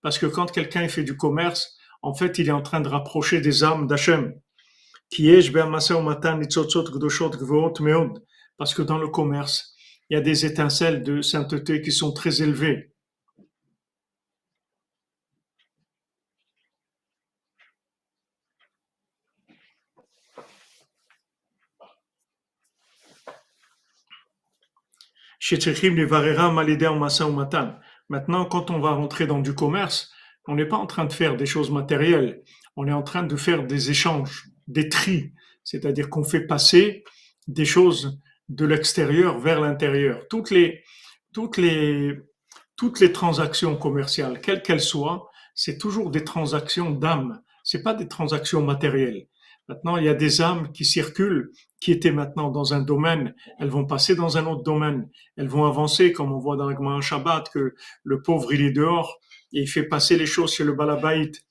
[0.02, 3.42] Parce que quand quelqu'un fait du commerce, en fait, il est en train de rapprocher
[3.42, 4.34] des âmes d'Hachem.
[8.58, 9.76] Parce que dans le commerce,
[10.10, 12.94] il y a des étincelles de sainteté qui sont très élevées.
[28.10, 30.12] Maintenant, quand on va rentrer dans du commerce,
[30.48, 32.42] on n'est pas en train de faire des choses matérielles,
[32.76, 35.34] on est en train de faire des échanges, des tris,
[35.64, 37.04] c'est-à-dire qu'on fait passer
[37.48, 38.20] des choses
[38.50, 40.28] de l'extérieur vers l'intérieur.
[40.30, 40.84] Toutes les,
[41.34, 42.18] toutes les,
[42.76, 47.42] toutes les transactions commerciales, quelles qu'elles soient, c'est toujours des transactions d'âme.
[47.64, 49.28] C'est pas des transactions matérielles.
[49.68, 53.70] Maintenant, il y a des âmes qui circulent, qui étaient maintenant dans un domaine, elles
[53.70, 57.50] vont passer dans un autre domaine, elles vont avancer, comme on voit dans le Shabbat,
[57.50, 59.20] que le pauvre, il est dehors,
[59.54, 61.46] et il fait passer les choses chez le Balabaït.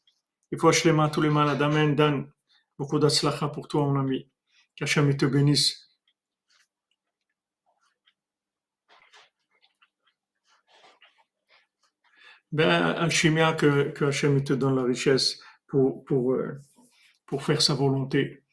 [0.52, 1.62] Il faut mains, tous les malades.
[1.62, 2.30] Amen, Dan.
[2.78, 3.00] Beaucoup
[3.52, 4.28] pour toi, mon ami.
[4.76, 5.86] Qu'Hachem te bénisse.
[12.52, 16.60] Ben, alchimia que, que Hachem te donne la richesse pour, pour, euh,
[17.26, 18.45] pour faire sa volonté.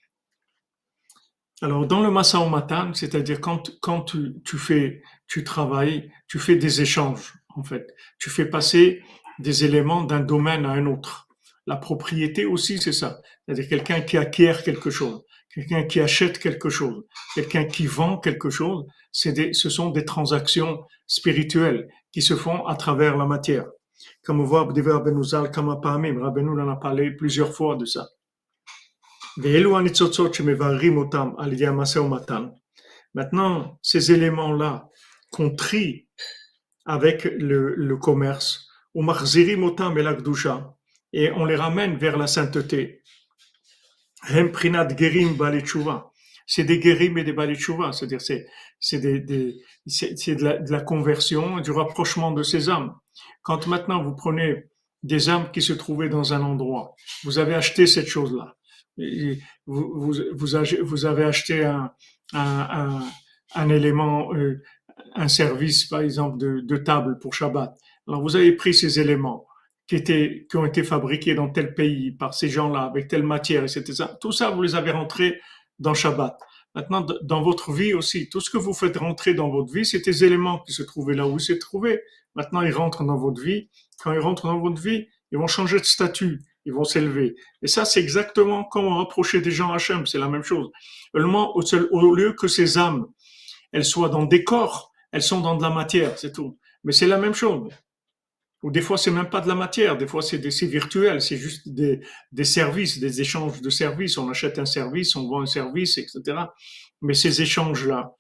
[1.64, 6.82] Alors, dans le Massa Matan, c'est-à-dire quand, quand tu, fais, tu travailles, tu fais des
[6.82, 7.88] échanges, en fait.
[8.20, 9.02] Tu fais passer
[9.40, 11.30] des éléments d'un domaine à un autre.
[11.66, 13.22] La propriété aussi, c'est ça.
[13.46, 15.24] C'est-à-dire quelqu'un qui acquiert quelque chose,
[15.56, 20.84] quelqu'un qui achète quelque chose, quelqu'un qui vend quelque chose, c'est ce sont des transactions
[21.08, 23.68] spirituelles qui se font à travers la matière.
[24.26, 25.22] Comme on voit, Rabbeinu
[26.20, 28.10] Rabbeinu en a parlé plusieurs fois de ça.
[33.16, 34.90] Maintenant, ces éléments-là
[35.32, 36.08] qu'on trie
[36.86, 38.68] avec le, le commerce,
[41.14, 43.02] et on les ramène vers la sainteté.
[46.46, 48.48] C'est des guérim et des balitchouva, c'est-à-dire c'est
[48.80, 49.56] c'est des, des
[49.88, 52.94] c'est de la, de la conversion, du rapprochement de ces âmes.
[53.42, 54.66] Quand maintenant vous prenez
[55.04, 58.56] des âmes qui se trouvaient dans un endroit, vous avez acheté cette chose-là,
[59.66, 61.64] vous, avez, acheté
[62.34, 64.62] un, élément, euh,
[65.16, 67.76] un service par exemple de, table pour Shabbat.
[68.08, 69.46] Alors vous avez pris ces éléments
[69.88, 74.06] qui ont été fabriqués dans tel pays par ces gens-là avec telle matière, etc.
[74.22, 75.40] Tout ça, vous les avez rentrés
[75.80, 76.38] dans Shabbat.
[76.76, 80.04] Maintenant, dans votre vie aussi, tout ce que vous faites rentrer dans votre vie, c'est
[80.04, 82.02] des éléments qui se trouvaient là où ils se trouvaient.
[82.36, 83.70] Maintenant, ils rentrent dans votre vie.
[84.04, 87.36] Quand ils rentrent dans votre vie, ils vont changer de statut, ils vont s'élever.
[87.62, 90.72] Et ça, c'est exactement comment rapprocher des gens à c'est la même chose.
[91.14, 93.08] Seulement, au lieu que ces âmes,
[93.72, 96.58] elles soient dans des corps, elles sont dans de la matière, c'est tout.
[96.84, 97.70] Mais c'est la même chose.
[98.62, 101.68] Ou des fois, c'est même pas de la matière, des fois, c'est virtuel, c'est juste
[101.68, 102.00] des,
[102.32, 104.18] des services, des échanges de services.
[104.18, 106.38] On achète un service, on vend un service, etc.
[107.02, 108.16] Mais ces échanges-là,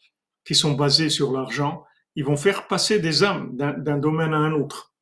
[0.46, 1.84] qui sont basés sur l'argent,
[2.16, 4.93] ils vont faire passer des âmes d'un domaine à un autre.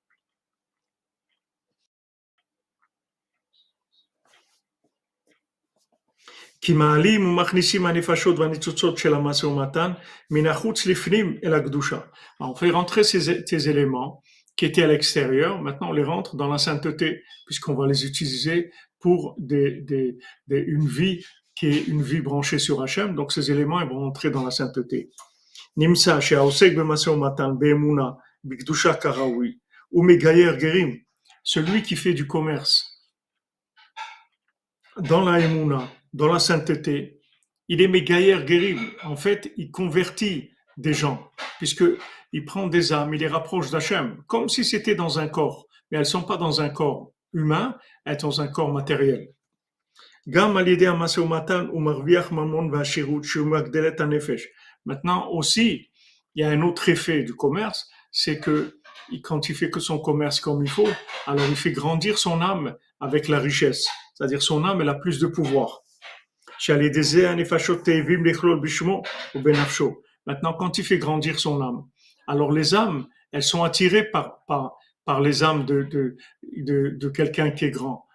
[6.64, 6.68] On
[12.56, 14.22] fait rentrer ces, éléments
[14.56, 18.72] qui étaient à l'extérieur, maintenant on les rentre dans la sainteté, puisqu'on va les utiliser
[19.00, 23.16] pour des, des, des, une vie qui est une vie branchée sur Hachem.
[23.16, 25.10] Donc ces éléments ils vont entrer dans la sainteté.
[25.78, 26.20] Nimsa
[27.18, 29.60] matan be'emuna bikdusha karawi
[29.92, 30.96] ou gerim,
[31.44, 32.92] celui qui fait du commerce
[34.98, 37.20] dans la emuna, dans la sainteté,
[37.68, 38.92] il est megayer gerim.
[39.04, 41.84] En fait, il convertit des gens, puisque
[42.34, 45.98] il prend des âmes, il les rapproche d'Hachem, comme si c'était dans un corps, mais
[45.98, 49.30] elles sont pas dans un corps humain, elles sont dans un corps matériel.
[54.86, 55.90] Maintenant aussi,
[56.36, 58.80] il y a un autre effet du commerce, c'est que
[59.24, 60.88] quand il fait que son commerce comme il faut,
[61.26, 65.20] alors il fait grandir son âme avec la richesse, c'est-à-dire son âme elle a plus
[65.20, 65.82] de pouvoir.
[70.28, 71.86] Maintenant, quand il fait grandir son âme,
[72.28, 76.18] alors les âmes, elles sont attirées par, par, par les âmes de, de,
[76.58, 78.06] de, de quelqu'un qui est grand.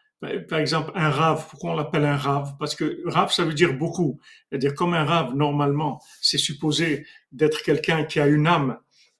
[0.48, 2.54] Par exemple, un rave, pourquoi on l'appelle un rave?
[2.58, 4.18] Parce que rave, ça veut dire beaucoup.
[4.48, 8.78] C'est-à-dire, comme un rave, normalement, c'est supposé d'être quelqu'un qui a une âme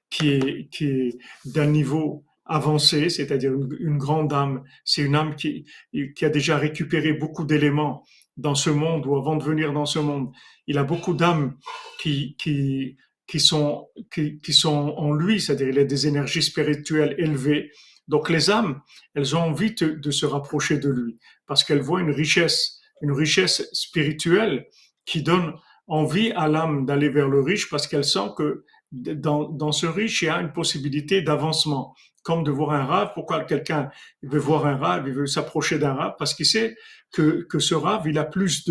[0.09, 4.63] qui est, qui est d'un niveau avancé, c'est-à-dire une, une, grande âme.
[4.85, 5.67] C'est une âme qui,
[6.15, 8.05] qui a déjà récupéré beaucoup d'éléments
[8.37, 10.33] dans ce monde ou avant de venir dans ce monde.
[10.67, 11.57] Il a beaucoup d'âmes
[12.01, 17.15] qui, qui, qui sont, qui, qui sont en lui, c'est-à-dire il a des énergies spirituelles
[17.19, 17.71] élevées.
[18.09, 18.81] Donc les âmes,
[19.15, 23.69] elles ont envie de, se rapprocher de lui parce qu'elles voient une richesse, une richesse
[23.73, 24.67] spirituelle
[25.05, 25.55] qui donne
[25.89, 30.23] envie à l'âme d'aller vers le riche parce qu'elle sent que dans, dans ce riche,
[30.23, 31.95] il y a une possibilité d'avancement
[32.27, 33.13] comme de voir un rave.
[33.15, 33.89] Pourquoi quelqu'un
[34.25, 36.77] veut voir un rave, il veut s'approcher d'un rave Parce qu'il sait
[37.13, 38.69] que, que ce rave, il a plus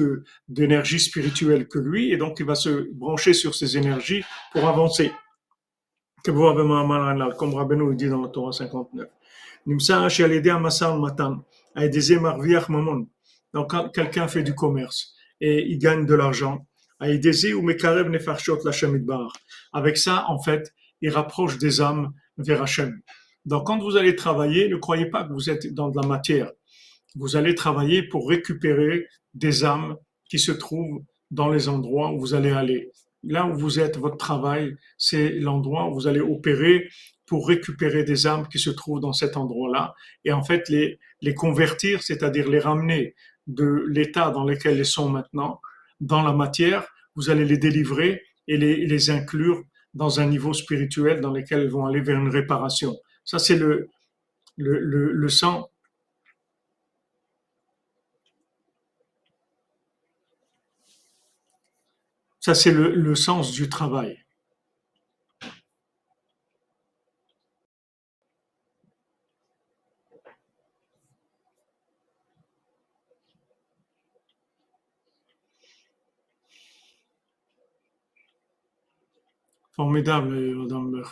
[0.49, 5.13] d'énergie spirituelle que lui, et donc il va se brancher sur ces énergies pour avancer.
[7.37, 9.07] comme Rabbeinu dit dans la Torah 59.
[13.53, 16.67] Donc, quand quelqu'un fait du commerce et il gagne de l'argent,
[16.99, 17.25] avec
[19.97, 23.01] ça, en fait, il rapproche des âmes vers Hachem.
[23.45, 26.51] Donc, quand vous allez travailler, ne croyez pas que vous êtes dans de la matière.
[27.15, 29.95] Vous allez travailler pour récupérer des âmes
[30.29, 32.91] qui se trouvent dans les endroits où vous allez aller.
[33.23, 36.87] Là où vous êtes, votre travail, c'est l'endroit où vous allez opérer
[37.25, 41.33] pour récupérer des âmes qui se trouvent dans cet endroit-là et en fait les, les
[41.33, 43.15] convertir, c'est-à-dire les ramener
[43.47, 45.59] de l'état dans lequel ils sont maintenant
[45.99, 46.85] dans la matière,
[47.15, 51.69] vous allez les délivrer et les, les inclure dans un niveau spirituel dans lequel ils
[51.69, 52.95] vont aller vers une réparation.
[53.25, 53.89] Ça, c'est le,
[54.57, 55.69] le, le, le sang
[62.39, 64.24] Ça, c'est le, le, sens du travail.
[79.75, 81.03] Formidable, Madame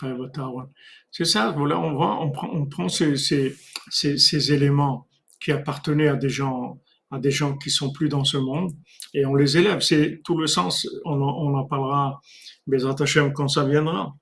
[1.11, 3.55] C'est ça, voilà, on, va, on prend, on prend ces, ces,
[3.89, 5.07] ces, ces, éléments
[5.41, 8.71] qui appartenaient à des gens, à des gens qui sont plus dans ce monde,
[9.13, 9.81] et on les élève.
[9.81, 12.21] C'est tout le sens, on, on en parlera,
[12.65, 14.15] Bézat Hachem, quand ça viendra.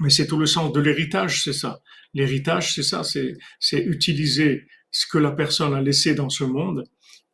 [0.00, 1.80] Mais c'est tout le sens de l'héritage, c'est ça.
[2.12, 6.84] L'héritage, c'est ça, c'est, c'est utiliser ce que la personne a laissé dans ce monde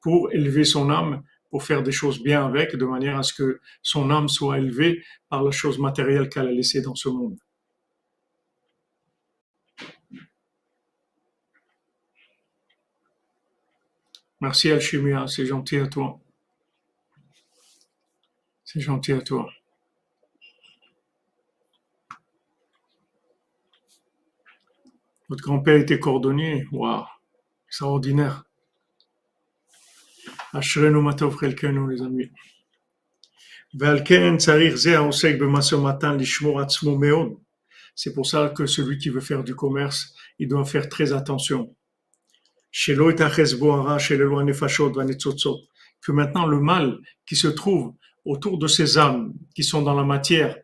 [0.03, 3.61] pour élever son âme pour faire des choses bien avec, de manière à ce que
[3.82, 7.38] son âme soit élevée par la chose matérielle qu'elle a laissée dans ce monde.
[14.40, 16.18] Merci Alchimia, c'est gentil à toi.
[18.64, 19.51] C'est gentil à toi.
[25.28, 27.05] Votre grand-père était cordonnier, waouh,
[27.68, 28.49] extraordinaire.
[30.59, 32.30] אשרינו מה טוב חלקנו les amis.
[33.80, 37.34] ועל כן צריך זה העוסק במשא ומתן לשמור עצמו מאוד.
[37.95, 41.66] C'est pour ça que celui qui veut faire du commerce, il doit faire très attention.
[42.72, 45.59] שלא יתאחז בו הרע של אלו הנפשות והניצוצות.
[46.01, 47.95] Que maintenant le mal qui se trouve
[48.26, 50.55] autour de ces âmes qui sont dans la matière,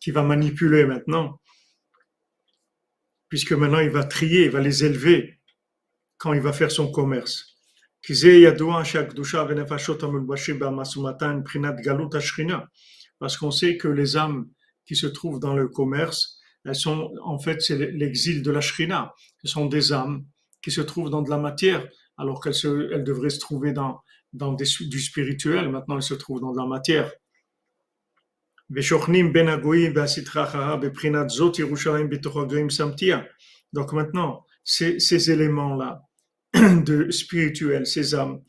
[0.00, 1.40] qui va manipuler maintenant,
[3.28, 5.40] puisque maintenant il va trier, il va les élever
[6.18, 7.56] quand il va faire son commerce.
[13.19, 14.47] Parce qu'on sait que les âmes
[14.85, 19.13] qui se trouvent dans le commerce, elles sont, en fait, c'est l'exil de la Shrina.
[19.43, 20.25] Ce sont des âmes
[20.61, 21.87] qui se trouvent dans de la matière,
[22.17, 22.55] alors qu'elles
[22.91, 24.01] elles devraient se trouver dans,
[24.33, 24.65] dans du
[24.99, 25.69] spirituel.
[25.69, 27.11] Maintenant, elles se trouvent dans de la matière.
[33.73, 36.01] Donc maintenant, ces éléments-là,
[36.85, 38.41] de spirituel, ces âmes,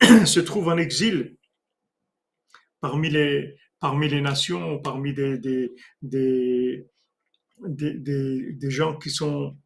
[0.24, 1.36] se trouvent en exil
[2.80, 5.72] parmi les, parmi les nations, parmi des, des,
[6.02, 6.86] des,
[7.58, 9.56] des, gens qui sont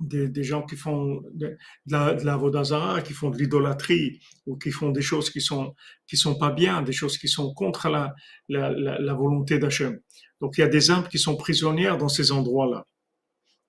[0.00, 4.56] des, des, gens qui font de, la, de la vodazara, qui font de l'idolâtrie ou
[4.56, 5.74] qui font des choses qui sont
[6.06, 8.14] qui sont pas bien, des choses qui sont contre la,
[8.48, 10.00] la, la, la volonté d'Hachem.
[10.40, 12.86] Donc il y a des âmes qui sont prisonnières dans ces endroits-là.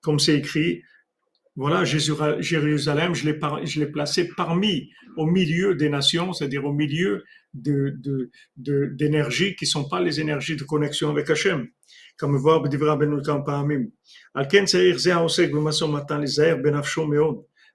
[0.00, 0.82] Comme c'est écrit,
[1.56, 8.94] voilà, Jérusalem, je l'ai placé parmi, au milieu des nations, c'est-à-dire au milieu d'énergies de,
[8.94, 11.68] d'énergies qui ne sont pas les énergies de connexion avec Hachem.
[12.16, 12.62] Comme voir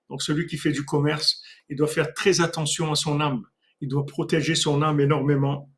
[0.09, 3.43] Donc celui qui fait du commerce, il doit faire très attention à son âme.
[3.82, 5.69] Il doit protéger son âme énormément.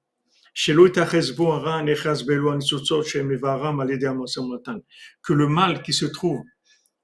[5.24, 6.44] Que le mal qui se trouve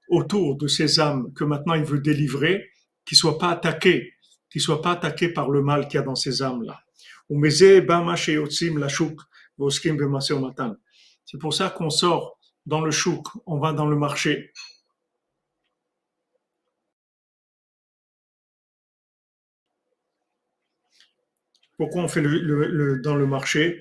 [0.08, 2.70] autour de ces âmes que maintenant il veut délivrer,
[3.04, 4.14] qui soient pas attaqués,
[4.50, 6.80] qui soient pas attaqués par le mal qu'il y a dans ces âmes-là.
[11.26, 14.52] C'est pour ça qu'on sort dans le chouk, on va dans le marché.
[21.76, 23.80] Pourquoi on fait le, le, dans le marché?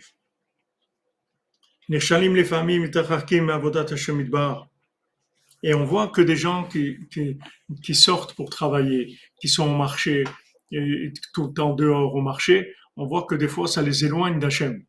[5.64, 7.38] Et on voit que des gens qui, qui,
[7.82, 10.26] qui sortent pour travailler, qui sont au marché,
[10.72, 14.40] et tout le temps dehors au marché, on voit que des fois ça les éloigne
[14.40, 14.84] d'Hachem.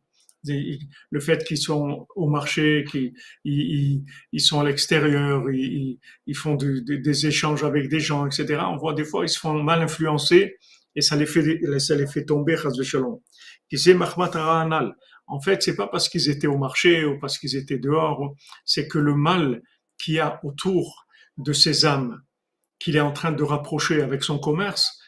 [0.47, 3.13] Le fait qu'ils sont au marché, qu'ils
[3.45, 5.97] ils, ils sont à l'extérieur, ils,
[6.27, 8.61] ils font des échanges avec des gens, etc.
[8.67, 10.57] On voit des fois ils se font mal influencer
[10.95, 12.55] et ça les fait, ça les fait tomber,
[15.27, 18.87] En fait, c'est pas parce qu'ils étaient au marché ou parce qu'ils étaient dehors, c'est
[18.87, 19.61] que le mal
[19.97, 21.05] qu'il y a autour
[21.37, 22.21] de ces âmes
[22.79, 24.99] qu'il est en train de rapprocher avec son commerce,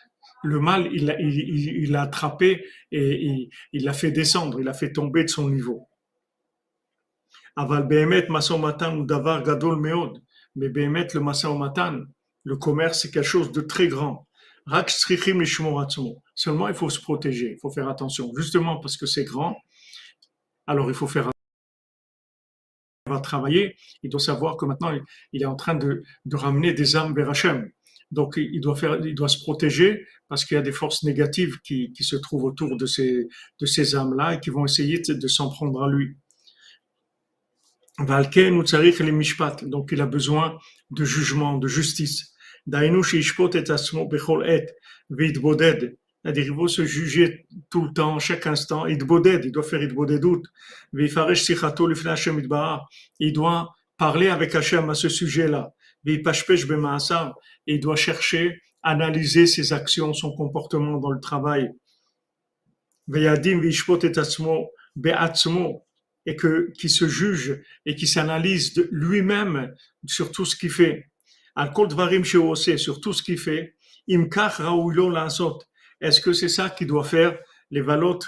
[0.43, 5.29] le mal, il l'a attrapé et il l'a fait descendre, il l'a fait tomber de
[5.29, 5.87] son niveau.
[7.55, 10.21] Aval behemet ou davar gadol meod.
[10.55, 12.07] Mais behemet le
[12.43, 14.27] le commerce, c'est quelque chose de très grand.
[16.35, 18.31] Seulement, il faut se protéger, il faut faire attention.
[18.35, 19.57] Justement parce que c'est grand,
[20.65, 21.29] alors il faut faire
[23.07, 24.91] va travailler, il doit savoir que maintenant
[25.33, 27.69] il est en train de, ramener des âmes vers Hachem.
[28.11, 31.59] Donc il doit faire, il doit se protéger parce qu'il y a des forces négatives
[31.63, 33.27] qui, qui se trouvent autour de ces,
[33.59, 36.15] de ces âmes-là et qui vont essayer de, s'en prendre à lui.
[39.63, 40.57] Donc il a besoin
[40.91, 42.33] de jugement, de justice.
[46.55, 48.85] Faut se juger tout le temps, chaque instant.
[48.85, 49.21] Il doit
[49.63, 49.81] faire.
[53.19, 55.73] Il doit parler avec Hachem à ce sujet-là.
[56.05, 56.21] Il
[57.79, 61.71] doit chercher, analyser ses actions, son comportement dans le travail.
[66.25, 69.73] Et que, qui se juge et qui s'analyse lui-même
[70.05, 71.05] sur tout ce qu'il fait.
[72.77, 73.75] Sur tout ce qu'il fait.
[76.01, 77.37] Est-ce que c'est ça qui doit faire
[77.71, 78.19] les valot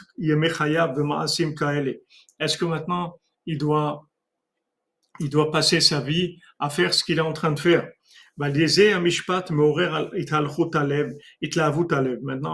[2.40, 3.16] Est-ce que maintenant
[3.46, 4.06] il doit
[5.22, 7.90] il doit passer sa vie à faire ce qu'il est en train de faire?
[8.38, 9.02] Maintenant,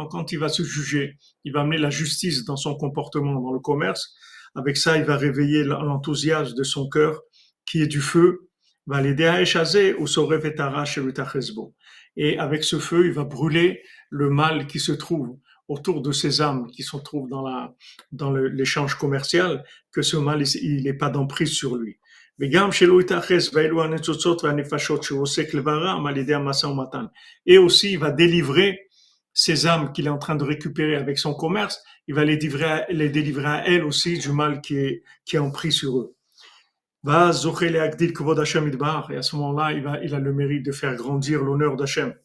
[0.07, 3.59] quand il va se juger, il va amener la justice dans son comportement, dans le
[3.59, 4.16] commerce.
[4.55, 7.22] Avec ça, il va réveiller l'enthousiasme de son cœur,
[7.68, 8.49] qui est du feu.
[12.18, 15.38] Et avec ce feu, il va brûler le mal qui se trouve
[15.68, 17.74] autour de ces âmes qui se trouvent dans la
[18.12, 21.99] dans l'échange commercial, que ce mal il n'est pas d'emprise sur lui.
[22.38, 22.49] Et
[27.58, 28.89] aussi, il va délivrer
[29.34, 32.84] ces âmes qu'il est en train de récupérer avec son commerce, il va les délivrer,
[32.89, 36.16] les délivrer à elles aussi du mal qui est, qui est empris sur eux.
[37.06, 37.10] Et
[39.18, 42.16] à ce moment-là, il, va, il a le mérite de faire grandir l'honneur d'Hachem.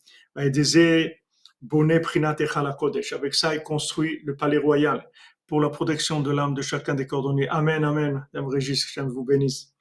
[1.62, 5.08] Avec ça, il construit le palais royal
[5.46, 7.48] pour la protection de l'âme de chacun des cordonniers.
[7.48, 8.26] Amen, Amen.
[8.32, 9.74] Dame Régis, que vous bénisse.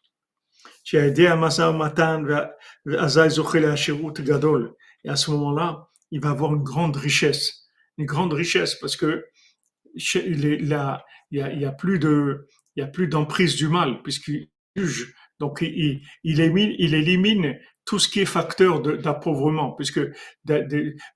[0.91, 1.13] Et à
[5.15, 7.67] ce moment-là, il va avoir une grande richesse.
[7.97, 9.25] Une grande richesse parce que
[9.95, 12.47] il, est là, il, y a, y a plus de,
[12.79, 15.13] a d'emprise du mal puisqu'il juge.
[15.39, 17.57] Donc, il élimine
[17.89, 20.01] tout ce qui est facteur d'appauvrement, puisque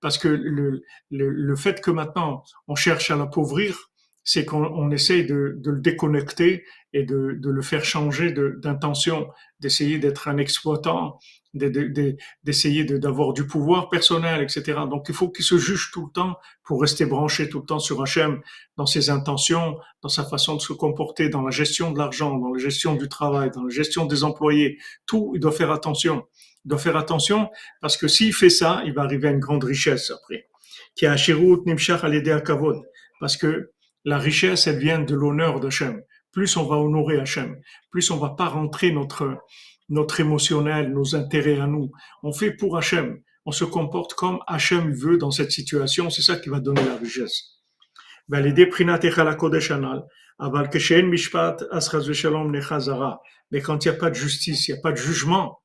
[0.02, 3.92] parce que le, le, le, fait que maintenant on cherche à l'appauvrir,
[4.24, 10.00] c'est qu'on essaye de, de, le déconnecter et de, de le faire changer d'intention, d'essayer
[10.00, 11.20] d'être un exploitant,
[11.54, 14.80] d'essayer d'avoir du pouvoir personnel, etc.
[14.90, 17.78] Donc il faut qu'il se juge tout le temps pour rester branché tout le temps
[17.78, 18.42] sur Hachem,
[18.78, 22.52] dans ses intentions, dans sa façon de se comporter, dans la gestion de l'argent, dans
[22.52, 24.80] la gestion du travail, dans la gestion des employés.
[25.06, 26.26] Tout, il doit faire attention
[26.66, 27.50] doit faire attention
[27.82, 30.48] parce que s'il fait ça, il va arriver à une grande richesse après.
[30.96, 32.82] Qui a Nimshach à Kavod.
[33.20, 33.72] Parce que
[34.06, 36.02] la richesse, elle vient de l'honneur d'Hachem.
[36.34, 37.56] Plus on va honorer Hachem,
[37.92, 39.38] plus on va pas rentrer notre,
[39.88, 41.92] notre émotionnel, nos intérêts à nous.
[42.24, 43.22] On fait pour Hachem.
[43.46, 46.10] On se comporte comme Hachem veut dans cette situation.
[46.10, 47.60] C'est ça qui va donner la richesse.
[48.30, 48.42] Mais
[53.62, 55.60] quand il n'y a pas de justice, il n'y a pas de jugement,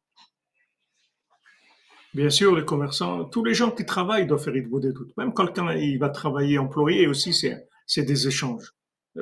[2.15, 5.17] Bien sûr, les commerçants, tous les gens qui travaillent doivent faire doute.
[5.17, 8.73] Même quelqu'un il va travailler employé aussi, c'est des échanges.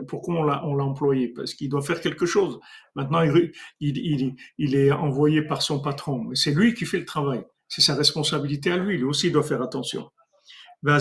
[0.09, 1.29] Pourquoi on l'a employé?
[1.29, 2.61] Parce qu'il doit faire quelque chose.
[2.95, 7.45] Maintenant, il, il, il, est envoyé par son patron, c'est lui qui fait le travail.
[7.69, 8.99] C'est sa responsabilité à lui.
[8.99, 10.11] Lui aussi doit faire attention.
[10.83, 11.01] Maintenant,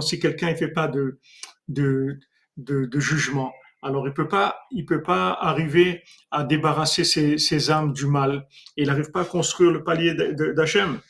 [0.00, 1.20] si quelqu'un ne fait pas de,
[1.68, 2.18] de,
[2.56, 3.52] de, de jugement,
[3.84, 8.46] alors, il peut pas, il peut pas arriver à débarrasser ses, âmes du mal.
[8.78, 11.00] il n'arrive pas à construire le palier d'Hachem.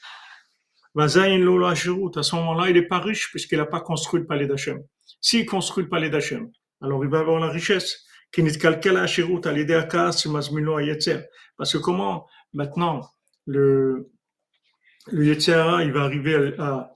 [0.97, 4.83] À ce moment-là, il n'est pas riche puisqu'il n'a pas construit le palais d'Hachem.
[5.21, 6.51] S'il construit le palais d'Hachem,
[6.83, 8.05] alors il va avoir la richesse.
[11.57, 13.09] Parce que comment maintenant
[13.47, 14.11] le,
[15.13, 16.91] le il va arriver à,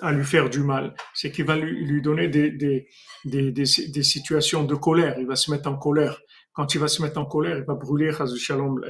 [0.00, 2.88] à lui faire du mal, c'est qu'il va lui, lui donner des, des,
[3.24, 5.16] des, des, situations de colère.
[5.18, 6.20] Il va se mettre en colère.
[6.52, 8.80] Quand il va se mettre en colère, il va brûler Shalom,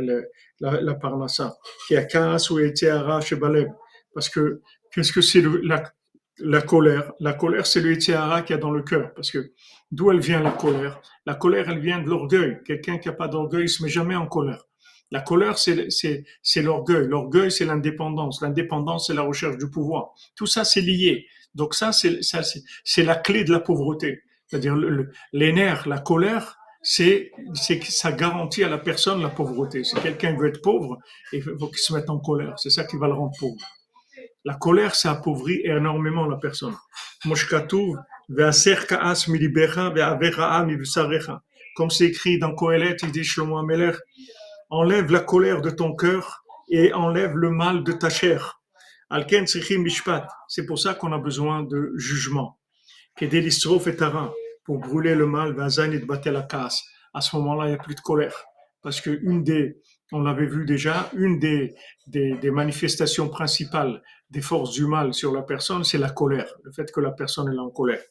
[0.60, 1.56] la, la parnassa.
[1.88, 2.06] Qui a
[2.50, 2.58] ou.
[4.14, 4.60] Parce que
[4.92, 5.82] qu'est-ce que c'est la,
[6.38, 7.12] la colère?
[7.20, 9.12] La colère, c'est le Yitzhara qu'il y a dans le cœur.
[9.14, 9.52] Parce que
[9.90, 11.00] d'où elle vient la colère?
[11.26, 12.58] La colère, elle vient de l'orgueil.
[12.64, 14.64] Quelqu'un qui n'a pas d'orgueil, il se met jamais en colère.
[15.14, 15.92] La colère, c'est
[16.56, 17.06] l'orgueil.
[17.06, 18.42] L'orgueil, c'est l'indépendance.
[18.42, 20.12] L'indépendance, c'est la recherche du pouvoir.
[20.34, 21.28] Tout ça, c'est lié.
[21.54, 24.22] Donc ça, c'est la clé de la pauvreté.
[24.48, 24.76] C'est-à-dire
[25.32, 27.30] les nerfs, la colère, c'est
[27.88, 29.84] ça garantit à la personne la pauvreté.
[29.84, 30.98] Si quelqu'un veut être pauvre,
[31.32, 32.58] il faut qu'il se mette en colère.
[32.58, 33.64] C'est ça qui va le rendre pauvre.
[34.44, 36.74] La colère, ça appauvrit énormément la personne.
[41.76, 43.64] Comme c'est écrit dans Kohelet, il dit Shlomo
[44.74, 48.60] enlève la colère de ton cœur et enlève le mal de ta chair.
[50.48, 52.58] C'est pour ça qu'on a besoin de jugement.
[54.64, 56.82] Pour brûler le mal, la casse.
[57.12, 58.34] À ce moment-là, il n'y a plus de colère.
[58.82, 61.74] Parce que une des, on l'avait vu déjà, une des,
[62.08, 66.52] des, des, manifestations principales des forces du mal sur la personne, c'est la colère.
[66.64, 68.02] Le fait que la personne est en colère.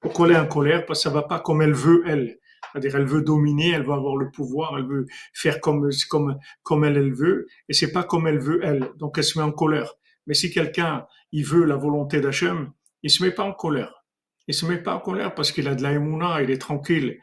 [0.00, 2.38] Pourquoi elle est en colère Parce que ça va pas comme elle veut, elle.
[2.70, 6.84] C'est-à-dire, elle veut dominer, elle veut avoir le pouvoir, elle veut faire comme, comme, comme
[6.84, 8.90] elle, elle veut, et c'est pas comme elle veut, elle.
[8.98, 9.94] Donc, elle se met en colère.
[10.26, 14.04] Mais si quelqu'un, il veut la volonté d'Hachem, il se met pas en colère.
[14.48, 15.92] Il se met pas en colère parce qu'il a de la
[16.42, 17.18] il est tranquille.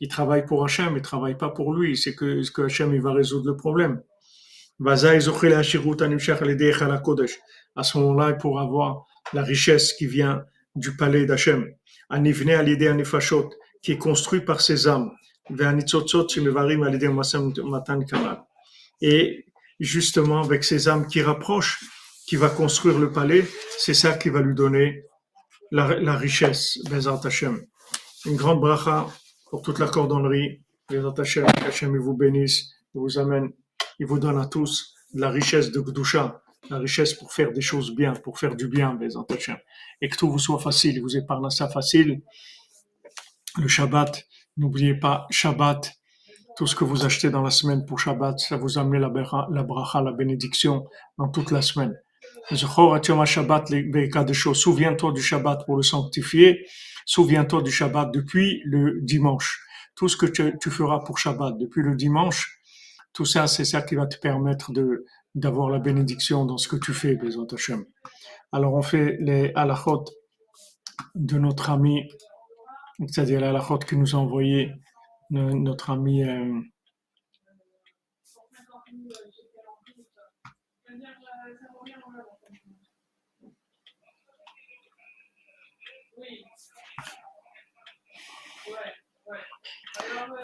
[0.00, 1.96] Il travaille pour Hachem, il travaille pas pour lui.
[1.96, 4.02] C'est que, que Hachem, il va résoudre le problème.
[4.86, 4.96] À
[7.82, 11.66] ce moment-là, il pourra avoir la richesse qui vient du palais d'Hachem.
[12.10, 13.50] L'idée Anifashot,
[13.82, 15.10] qui est construit par ses âmes.
[19.00, 19.46] Et
[19.80, 21.80] justement, avec ces âmes qui rapprochent,
[22.26, 23.44] qui va construire le palais,
[23.78, 25.04] c'est ça qui va lui donner
[25.70, 27.64] la, la richesse, Bezat Hashem.
[28.26, 29.06] Une grande bracha
[29.50, 30.62] pour toute la cordonnerie.
[30.90, 33.50] Bezat Hashem, Hashem il vous bénisse, il vous amène,
[33.98, 37.94] il vous donne à tous la richesse de Gdusha, la richesse pour faire des choses
[37.94, 39.56] bien, pour faire du bien, Bezat Hashem.
[40.02, 42.20] Et que tout vous soit facile, il vous épargne ça facile
[43.56, 44.26] le Shabbat.
[44.56, 45.92] N'oubliez pas Shabbat.
[46.56, 49.12] Tout ce que vous achetez dans la semaine pour Shabbat, ça vous amène la,
[49.50, 50.84] la bracha, la bénédiction
[51.16, 51.94] dans toute la semaine.
[52.50, 56.66] Souviens-toi du Shabbat pour le sanctifier.
[57.06, 59.60] Souviens-toi du Shabbat depuis le dimanche.
[59.94, 62.58] Tout ce que tu, feras pour Shabbat depuis le dimanche,
[63.12, 66.76] tout ça, c'est ça qui va te permettre de d'avoir la bénédiction dans ce que
[66.76, 67.16] tu fais,
[68.50, 70.04] Alors on fait les halachot
[71.14, 72.08] de notre ami
[73.06, 74.72] c'est-à-dire la halachot que nous a envoyé
[75.30, 76.60] notre ami euh,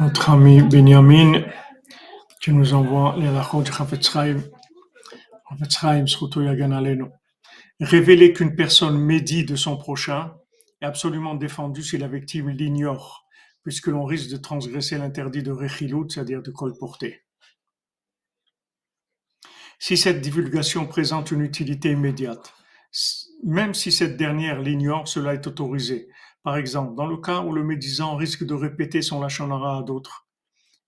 [0.00, 1.42] notre ami Benjamin
[2.40, 4.42] qui nous envoie les halachot du Chafetz Chaim.
[7.80, 10.34] Révéler qu'une personne médit de son prochain
[10.84, 13.26] absolument défendu si la victime l'ignore,
[13.62, 17.22] puisque l'on risque de transgresser l'interdit de rechilut, c'est-à-dire de colporter.
[19.78, 22.54] Si cette divulgation présente une utilité immédiate,
[23.42, 26.08] même si cette dernière l'ignore, cela est autorisé.
[26.42, 30.28] Par exemple, dans le cas où le médisant risque de répéter son lachonara à d'autres,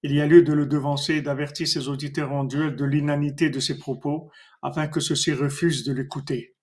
[0.02, 3.50] il y a lieu de le devancer et d'avertir ses auditeurs en duel de l'inanité
[3.50, 4.30] de ses propos,
[4.62, 6.55] afin que ceux-ci refusent de l'écouter.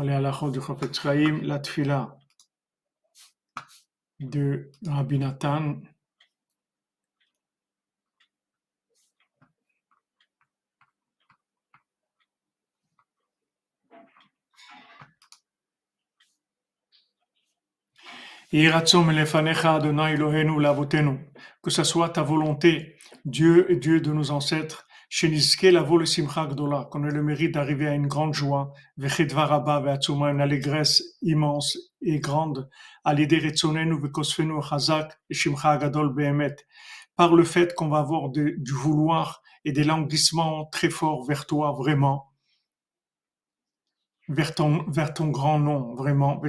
[0.00, 2.18] Est à la du Chafetz Chaim, la tfila
[4.20, 5.80] de Rabbi Nathan.
[21.62, 24.86] Que ce soit ta volonté, Dieu et Dieu de nos ancêtres,
[26.88, 32.70] qu'on ait le mérite d'arriver à une grande joie, une allégresse immense et grande,
[33.04, 33.14] par
[37.34, 42.32] le fait qu'on va avoir du vouloir et des languissements très forts vers toi, vraiment,
[44.28, 46.40] vers ton, vers ton grand nom, vraiment.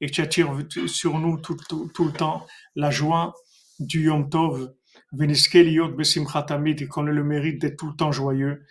[0.00, 0.56] Et tu attires
[0.86, 2.46] sur nous tout, tout, tout le temps
[2.76, 3.34] la joie
[3.80, 4.72] du Yom Tov,
[5.20, 8.64] et qu'on ait le mérite d'être tout le temps joyeux,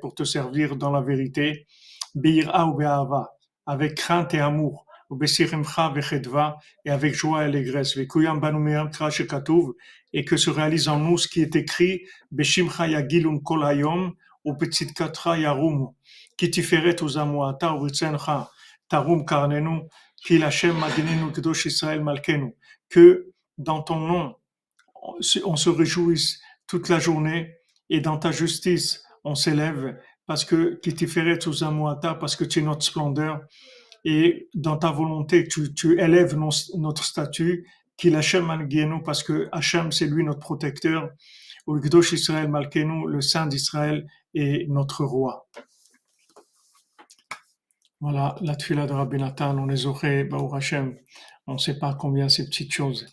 [0.00, 1.66] pour te servir dans la vérité,
[3.66, 4.86] avec crainte et amour,
[6.84, 7.96] et avec joie et allégresse,
[10.12, 14.12] et que se réalise en nous ce qui est écrit, Beshimcha yagilun kol hayom,
[14.44, 15.88] ou betzitkatra yarumu,
[16.36, 18.50] qui tiferet uzamuata uvritzencha,
[18.88, 19.88] tarum karnenu,
[20.24, 22.54] ki lachem madinenu kedosh Israël malkenu,
[22.88, 24.36] que dans ton nom,
[25.44, 27.54] on se réjouisse toute la journée
[27.88, 29.96] et dans ta justice, on s'élève
[30.26, 30.80] parce que
[32.18, 33.40] parce que tu es notre splendeur
[34.04, 37.66] et dans ta volonté tu, tu élèves notre statut
[37.96, 41.10] qu'il Hachem nous parce que Hachem c'est lui notre protecteur
[41.66, 45.48] ou Israël Malkenu le Saint d'Israël est notre roi.
[48.00, 50.28] Voilà la tuila de Rabbi Nathan, on les aurait,
[51.46, 53.06] on ne sait pas combien ces petites choses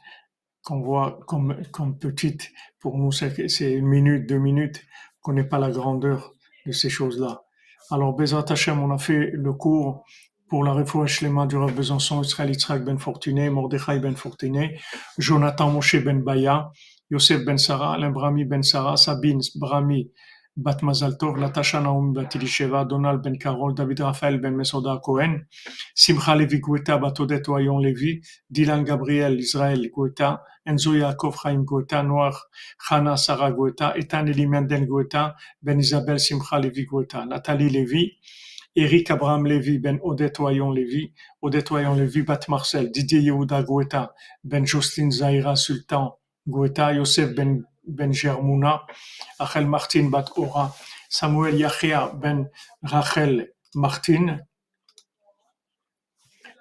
[0.64, 4.84] qu'on voit comme, comme petites, pour nous c'est une minute, deux minutes,
[5.22, 6.34] qu'on n'ait pas la grandeur
[6.66, 7.44] de ces choses-là.
[7.92, 10.04] Alors, Bezrat Hashem, on a fait le cours
[10.48, 14.80] pour la réfouche Shlema du Rav Besançon, Israël Yitzhak Ben Fortuné, Mordechai Ben Fortuné,
[15.18, 16.72] Jonathan Moshe Ben Baya,
[17.10, 20.12] Yosef Ben Sarah, Alain Brami Ben Sarah, Sabine Brami
[20.56, 25.48] Bat Mazal Tov, Natasha Naomi Bat Elisheva, Donald Ben Carol, David Raphaël Ben Mesoda Cohen,
[25.96, 28.22] Simcha Gueta Bat Odette Oyon Levi,
[28.52, 32.40] Dylan Gabriel Israël Gueta, Enzo Yaakov Chaim Gueta, Noir
[32.78, 38.12] Chana Sarah Gueta, Etan Eli Mendel Gueta, Ben Isabel Simcha Gueta, Nathalie Levi,
[38.76, 44.14] Eric Abraham Levi, Ben Odette Oyon Levi, Odette Oyon Levi, Bat Marcel, Didier Yehuda Gueta,
[44.44, 46.12] Ben Jocelyne Zahira Sultan
[46.48, 48.86] Gueta, Yosef Ben ben Germouna,
[49.40, 50.74] Rachel Martin bat Ora,
[51.10, 52.50] Samuel Yachia ben
[52.82, 54.40] Rachel Martin,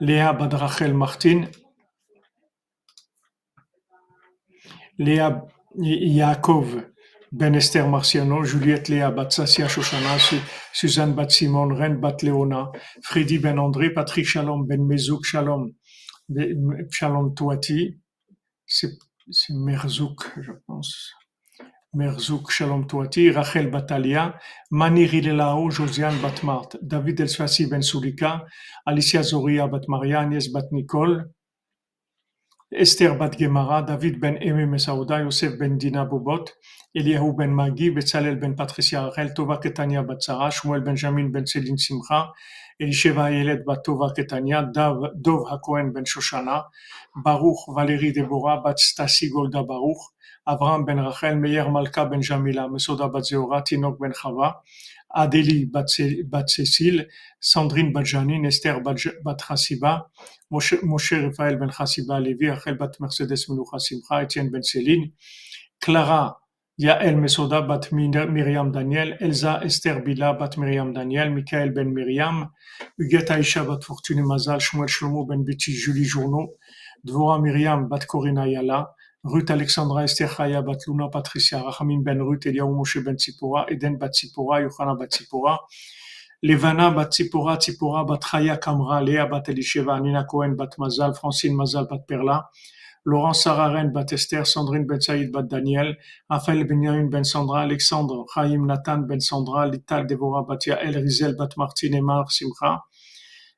[0.00, 1.48] Léa bat Rachel Martin,
[4.98, 5.46] Léa
[5.76, 6.82] Yaakov
[7.32, 10.18] ben Esther Marciano, Juliette Léa bat Sassia Shoshana,
[10.72, 12.70] Suzanne bat Simon, Ren bat Léona,
[13.02, 15.72] Freddy ben André, Patrick Shalom ben Mezouk Shalom,
[16.90, 17.98] Shalom Touati,
[18.66, 18.98] c'est
[19.30, 21.12] c'est Merzouk, je pense.
[21.94, 24.38] Merzouk Shalom Touati, Rachel Batalia,
[24.70, 28.46] Mani Rilelao, Josiane Batmart, David Elsfassi Ben Sulika,
[28.86, 30.72] Alicia Zoria Batmaria, Agnès Bat
[32.74, 36.52] Esther Bat Gemara, David Ben Eme Mesaouda, Yosef Ben Dina Bobot,
[36.96, 42.32] Eliyahu Ben Magi, Betzalel Ben Patricia Rachel, Tova Ketania Batsara, Shmuel Benjamin Ben Céline Simcha,
[42.80, 46.64] Elisheva Ayelet Bat Tova Ketania, Dov Hakohen Ben Shoshana,
[47.14, 50.00] Baruch Valérie Deborah Bat Stasi Golda Baruch,
[50.48, 54.54] Avraham Ben Rachel, Meir Malka Ben Jamila, Mesoda Bat Zeora, Tinok Ben Chava,
[55.12, 57.08] Adélie Bat Cécile,
[57.40, 60.10] Sandrine Bat Janine, Esther Bat Chassiba,
[60.50, 65.12] Moshe Raphaël Ben Chassiba Levi, Rachel Bat Mercedes Menucha Simcha, Etienne Ben Céline,
[65.80, 66.38] Clara
[66.78, 72.50] Yael Mesoda Bat Miriam Daniel, Elsa Esther Bila Bat Miriam Daniel, Michael Ben Miriam,
[72.98, 76.56] Huguette Aisha Bat Fortune Mazal, Shmuel Shlomo Ben Betty Julie Journeau,
[77.06, 78.88] Dvora Miriam Bat Corina Yala,
[79.24, 83.96] Ruth Alexandra Esther Chaya Bat Luna Patricia, Rachamim Ben Ruth, Eliaou Moshe Ben Tzipora, Eden
[83.96, 85.58] Bat Tzipora, Yochana Bat Tzipora,
[86.44, 91.54] Levana Bat Tzipora, Tzipora Bat Chaya Kamra, Léa Bat Elisheva, Nina Cohen Bat Mazal, Francine
[91.54, 92.48] Mazal Bat Perla,
[93.04, 95.96] Laurent Sararen Bat Esther, Sandrine Ben Saïd Bat Daniel,
[96.28, 101.56] Raphaël Benyamin Ben Sandra, Alexandre Chaim Nathan Ben Sandra, Lital Devora Bat Yael, Rizel Bat
[101.56, 102.82] Martin Emar Simcha,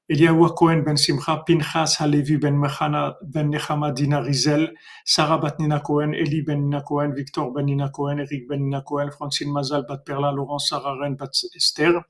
[0.07, 4.75] Eliaou Cohen Ben Simcha, Pinchas Halevi Ben Mechana Ben Nechama Dina Rizel,
[5.07, 8.83] Sarah Bat Nina Cohen, Eli Ben Nina Cohen, Victor Ben Nina Cohen, Eric Ben Nina
[8.83, 12.05] Cohen, Francine Mazal Bat Perla, Laurent Sararen Bat Esther,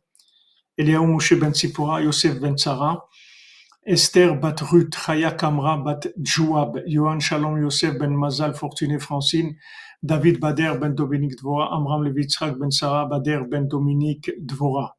[0.77, 2.99] Eliaou Moshe Ben Sipora, Yosef Ben Sarah,
[3.87, 9.55] Esther bat Ruth, Chaya Kamra bat Jouab, Yohan Shalom Yosef ben Mazal Fortuné Francine,
[10.03, 14.97] David Bader ben Dominique Dvora, Amram Levitzrak ben Sarah Bader ben Dominique Dvora.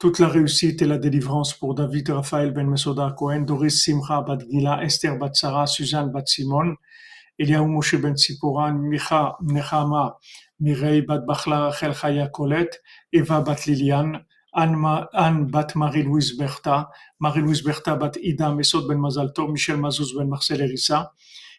[0.00, 4.38] Toute la réussite et la délivrance pour David Raphaël ben Mesoda Cohen, Doris Simcha bat
[4.50, 6.74] Gila, Esther bat Sarah, Suzanne bat Simon,
[7.38, 10.16] Eliaou Moshe ben Tzipora, Micha Nechama,
[10.58, 12.80] Mirei bat Bachla Rachel Chaya Colette,
[13.12, 14.24] Eva bat Liliane,
[14.54, 20.62] Anne bat Marie-Louise Bertha, Marie-Louise Bertha bat Ida Mesot ben Mazalto, Michel Mazouz ben Marcel
[20.62, 21.12] Erissa,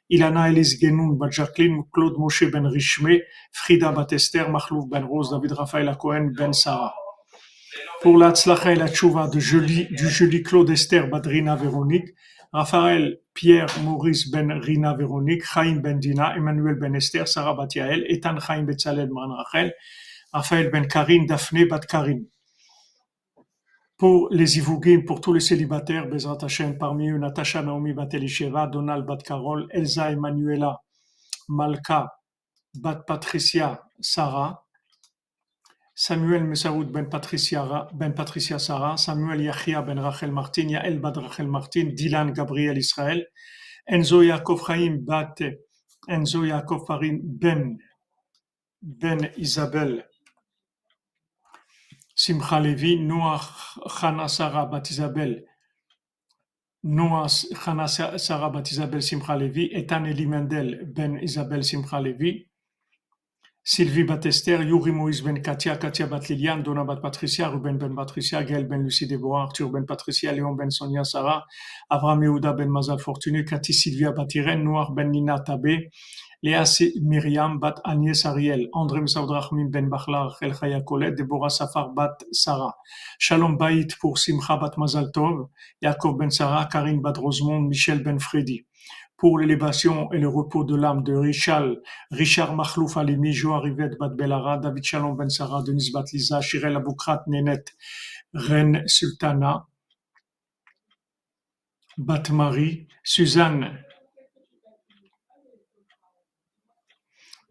[0.10, 5.30] Ilana Elise Genoun bat Jacqueline, Claude Moshe ben Richmé, Frida bat Esther, Mahlouf ben Rose,
[5.30, 6.96] David Raphaël Cohen ben Sarah.
[8.02, 12.10] Pour la tzlacha et la tchouva de joli, du joli Claude Esther bat Rina Véronique,
[12.52, 18.04] Raphaël Pierre Maurice ben Rina Véronique, Chaim ben Dina, Emmanuel ben Esther, Sarah bat Yael,
[18.10, 19.74] Ethan Chaim Betzalel man Rachel,
[20.34, 22.26] Raphaël ben Karine, Daphné bat Karine
[24.02, 26.40] pour les Ivougim, pour tous les célibataires, Bezrat
[26.80, 30.82] parmi eux, Natasha Naomi Bat Elisheva, Donald Bat Carol, Elsa Emanuela,
[31.48, 32.12] Malka,
[32.74, 34.61] Bat Patricia Sarah,
[36.04, 41.48] Samuel Mesaoud Ben Patricia, ben Patricia Sarah, Samuel Yachia Ben Rachel Martin, Yael Bat Rachel
[41.48, 43.28] Martin, Dylan Gabriel Israël,
[43.88, 45.44] Enzo Yaakov Chaim Bat
[46.10, 47.78] Enzo Yaakov Farin Ben
[48.82, 50.04] Ben Isabel
[52.16, 53.46] Simcha Levi, Noah
[53.88, 55.44] Chana Sarah Bat Isabel,
[56.82, 57.88] Noah Chana
[58.18, 62.48] Sarah Bat Isabel Simcha Levi, Etan Eli Mendel Ben Isabel Simcha Levi,
[63.64, 68.44] Sylvie Batester, Yuri Moïse Ben Katia, Katia Bat Liliane, Donna Bat Patricia, Ruben Ben Patricia,
[68.44, 71.46] Gaël Ben Lucie Déborah, Arthur Ben Patricia, Léon Ben Sonia Sarah,
[71.88, 75.92] Avram Yehuda Ben Mazal Fortuné, Cathy Sylvia Bat Irène, Noir Ben Nina Tabé,
[76.42, 76.64] Léa
[77.04, 80.82] Myriam Bat Agnès Ariel, André Msaoudrachmim Ben Bachlar, El Chaya
[81.12, 82.74] Déborah Safar Bat Sarah,
[83.20, 85.50] Shalom Baït pour Simcha Bat Mazal Tov,
[85.84, 88.66] Yaakov Ben Sarah, Karine Bat Rosemont, Michel Ben Freddy
[89.22, 91.80] pour l'élévation et le repos de l'âme de Richal,
[92.10, 97.26] Richard Mahlouf Alimi, Joarivet Bat Belara, David Shalom Ben Sarah, Denis Bat Liza, Shirel Aboukrat
[97.28, 97.66] Nenet,
[98.34, 99.68] Reine Sultana,
[102.00, 103.84] Bat Marie, Suzanne,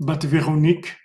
[0.01, 0.97] Bat Véronique,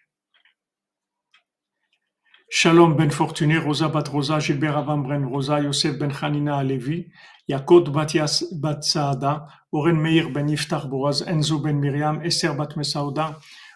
[2.50, 7.12] Shalom Ben Fortuné, Rosa Bat Rosa, Gilbert Avam Bren Rosa, Yosef Ben Hanina Alevi,
[7.47, 13.35] Yakod Batias Bat Saada, Oren Meir Ben Yiftach Boaz, Enzo Ben Miriam, Esther Bat Mesauda,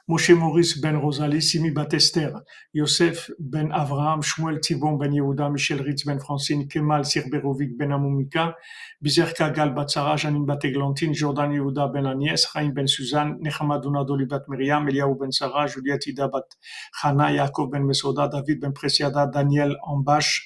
[0.09, 2.33] Moshe Maurice Ben Rosalie, Simi Bat Esther,
[2.73, 8.55] Yosef Ben Avraham, Shmuel Tibon Ben Yehuda, Michel Ritz Ben Francine, Kemal Sirberovic Ben Amumika,
[9.03, 14.27] Bizer Kagal Bat Janine Bat Eglantine, Jordan Yehuda Ben Agnès, Chaim Ben Suzanne, Nechama Donadoli
[14.27, 16.57] Bat Miriam, Eliaou Ben Sarah, Juliette Ida Bat
[16.99, 20.41] Chana, Yaakov Ben Mesoda, David Ben Presiada, Daniel Ambash,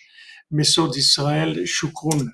[0.52, 2.34] Mesod Israël, Shukron.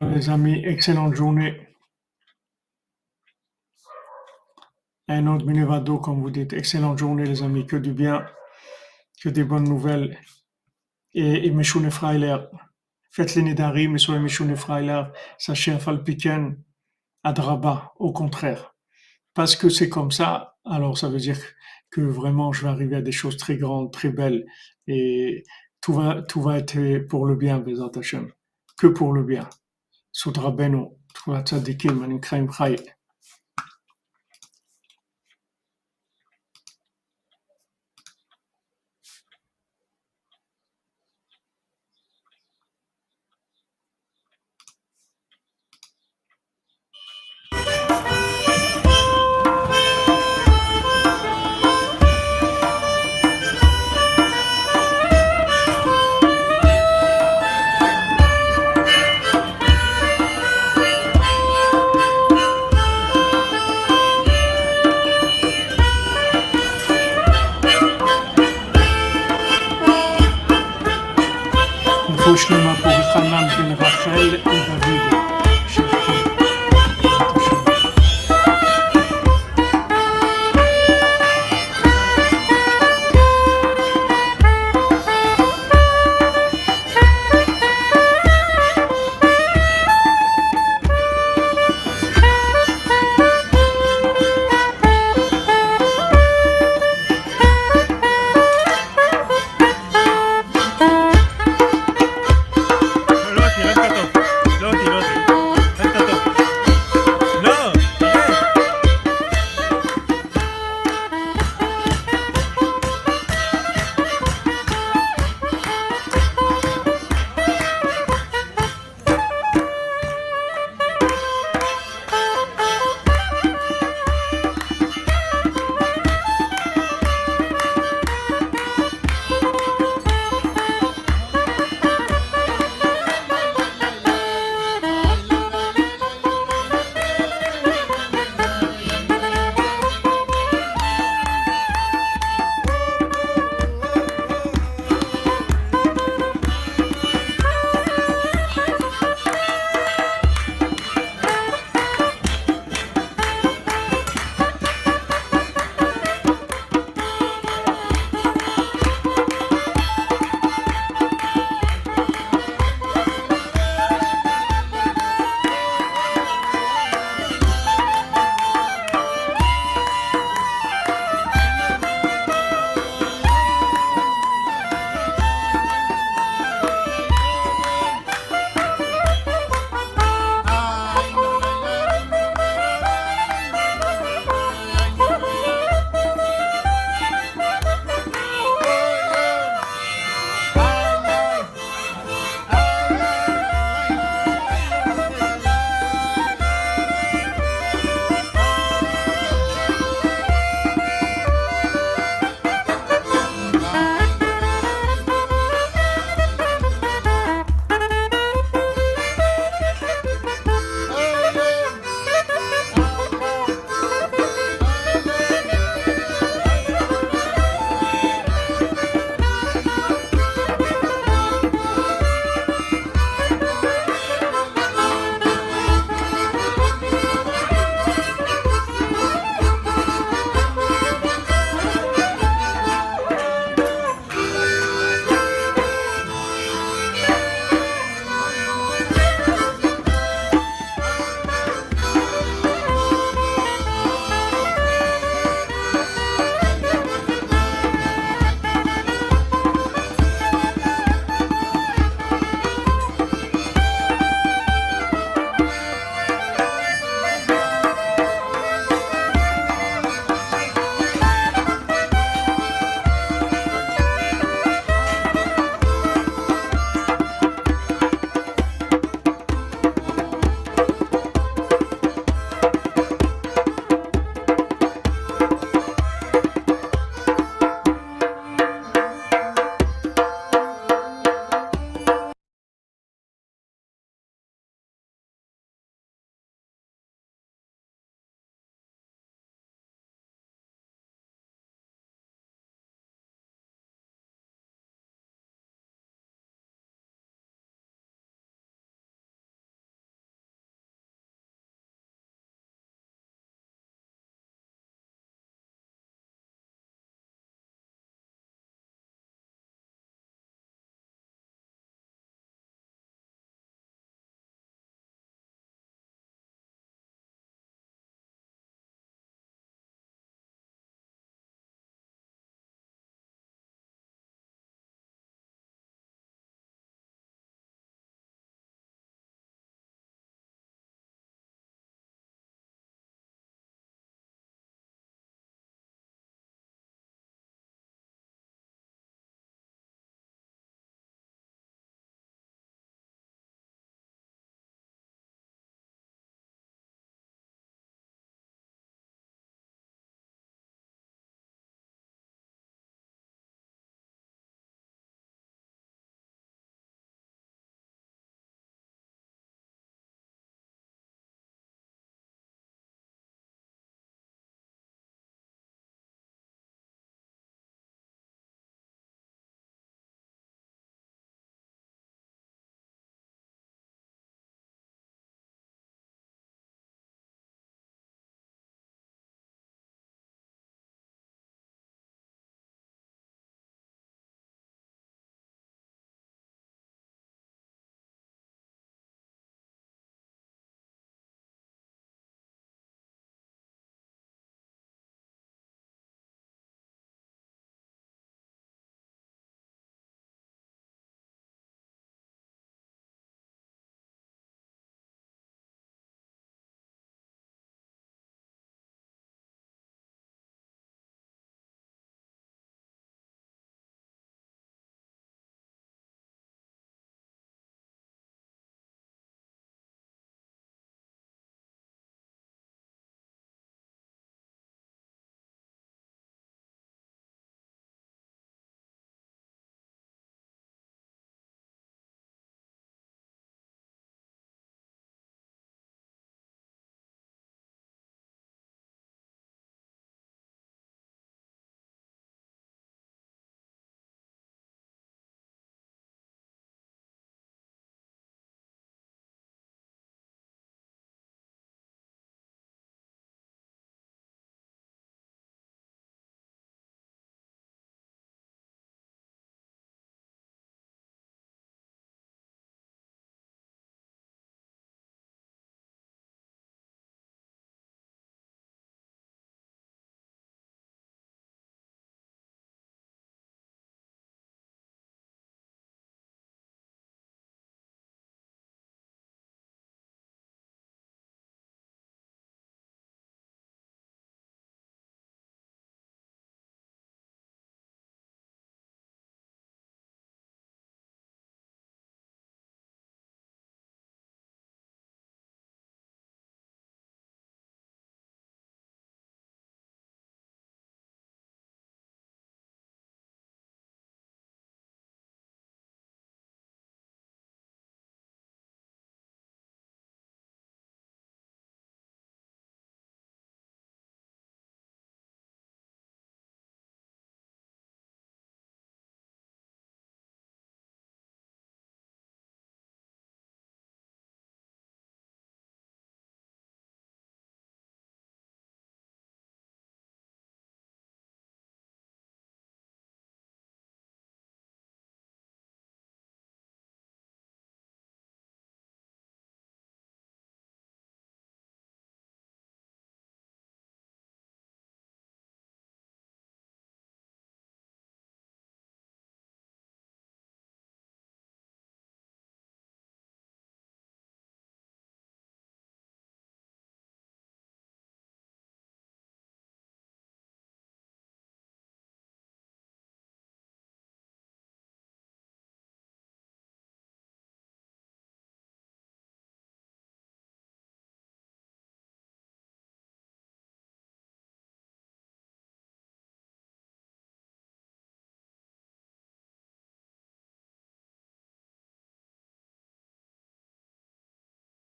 [0.00, 1.68] Les amis, excellente journée.
[5.08, 6.52] Un autre minevado, comme vous dites.
[6.52, 7.66] Excellente journée, les amis.
[7.66, 8.24] Que du bien,
[9.20, 10.16] que des bonnes nouvelles.
[11.14, 12.36] Et, et Meshoune Freiler.
[13.10, 15.02] Faites les Nidari, mais soyez Meshoune Freiler.
[15.36, 16.62] Sachez Falpiken,
[17.24, 18.76] Adraba, au contraire.
[19.34, 21.38] Parce que c'est comme ça, alors ça veut dire
[21.90, 24.46] que vraiment je vais arriver à des choses très grandes, très belles.
[24.86, 25.44] Et
[25.80, 28.30] tout va, tout va être pour le bien, Bezat Hashem.
[28.78, 29.48] Que pour le bien.
[30.18, 32.74] זכות רבנו, זכות הצדיקים הנקראים חי.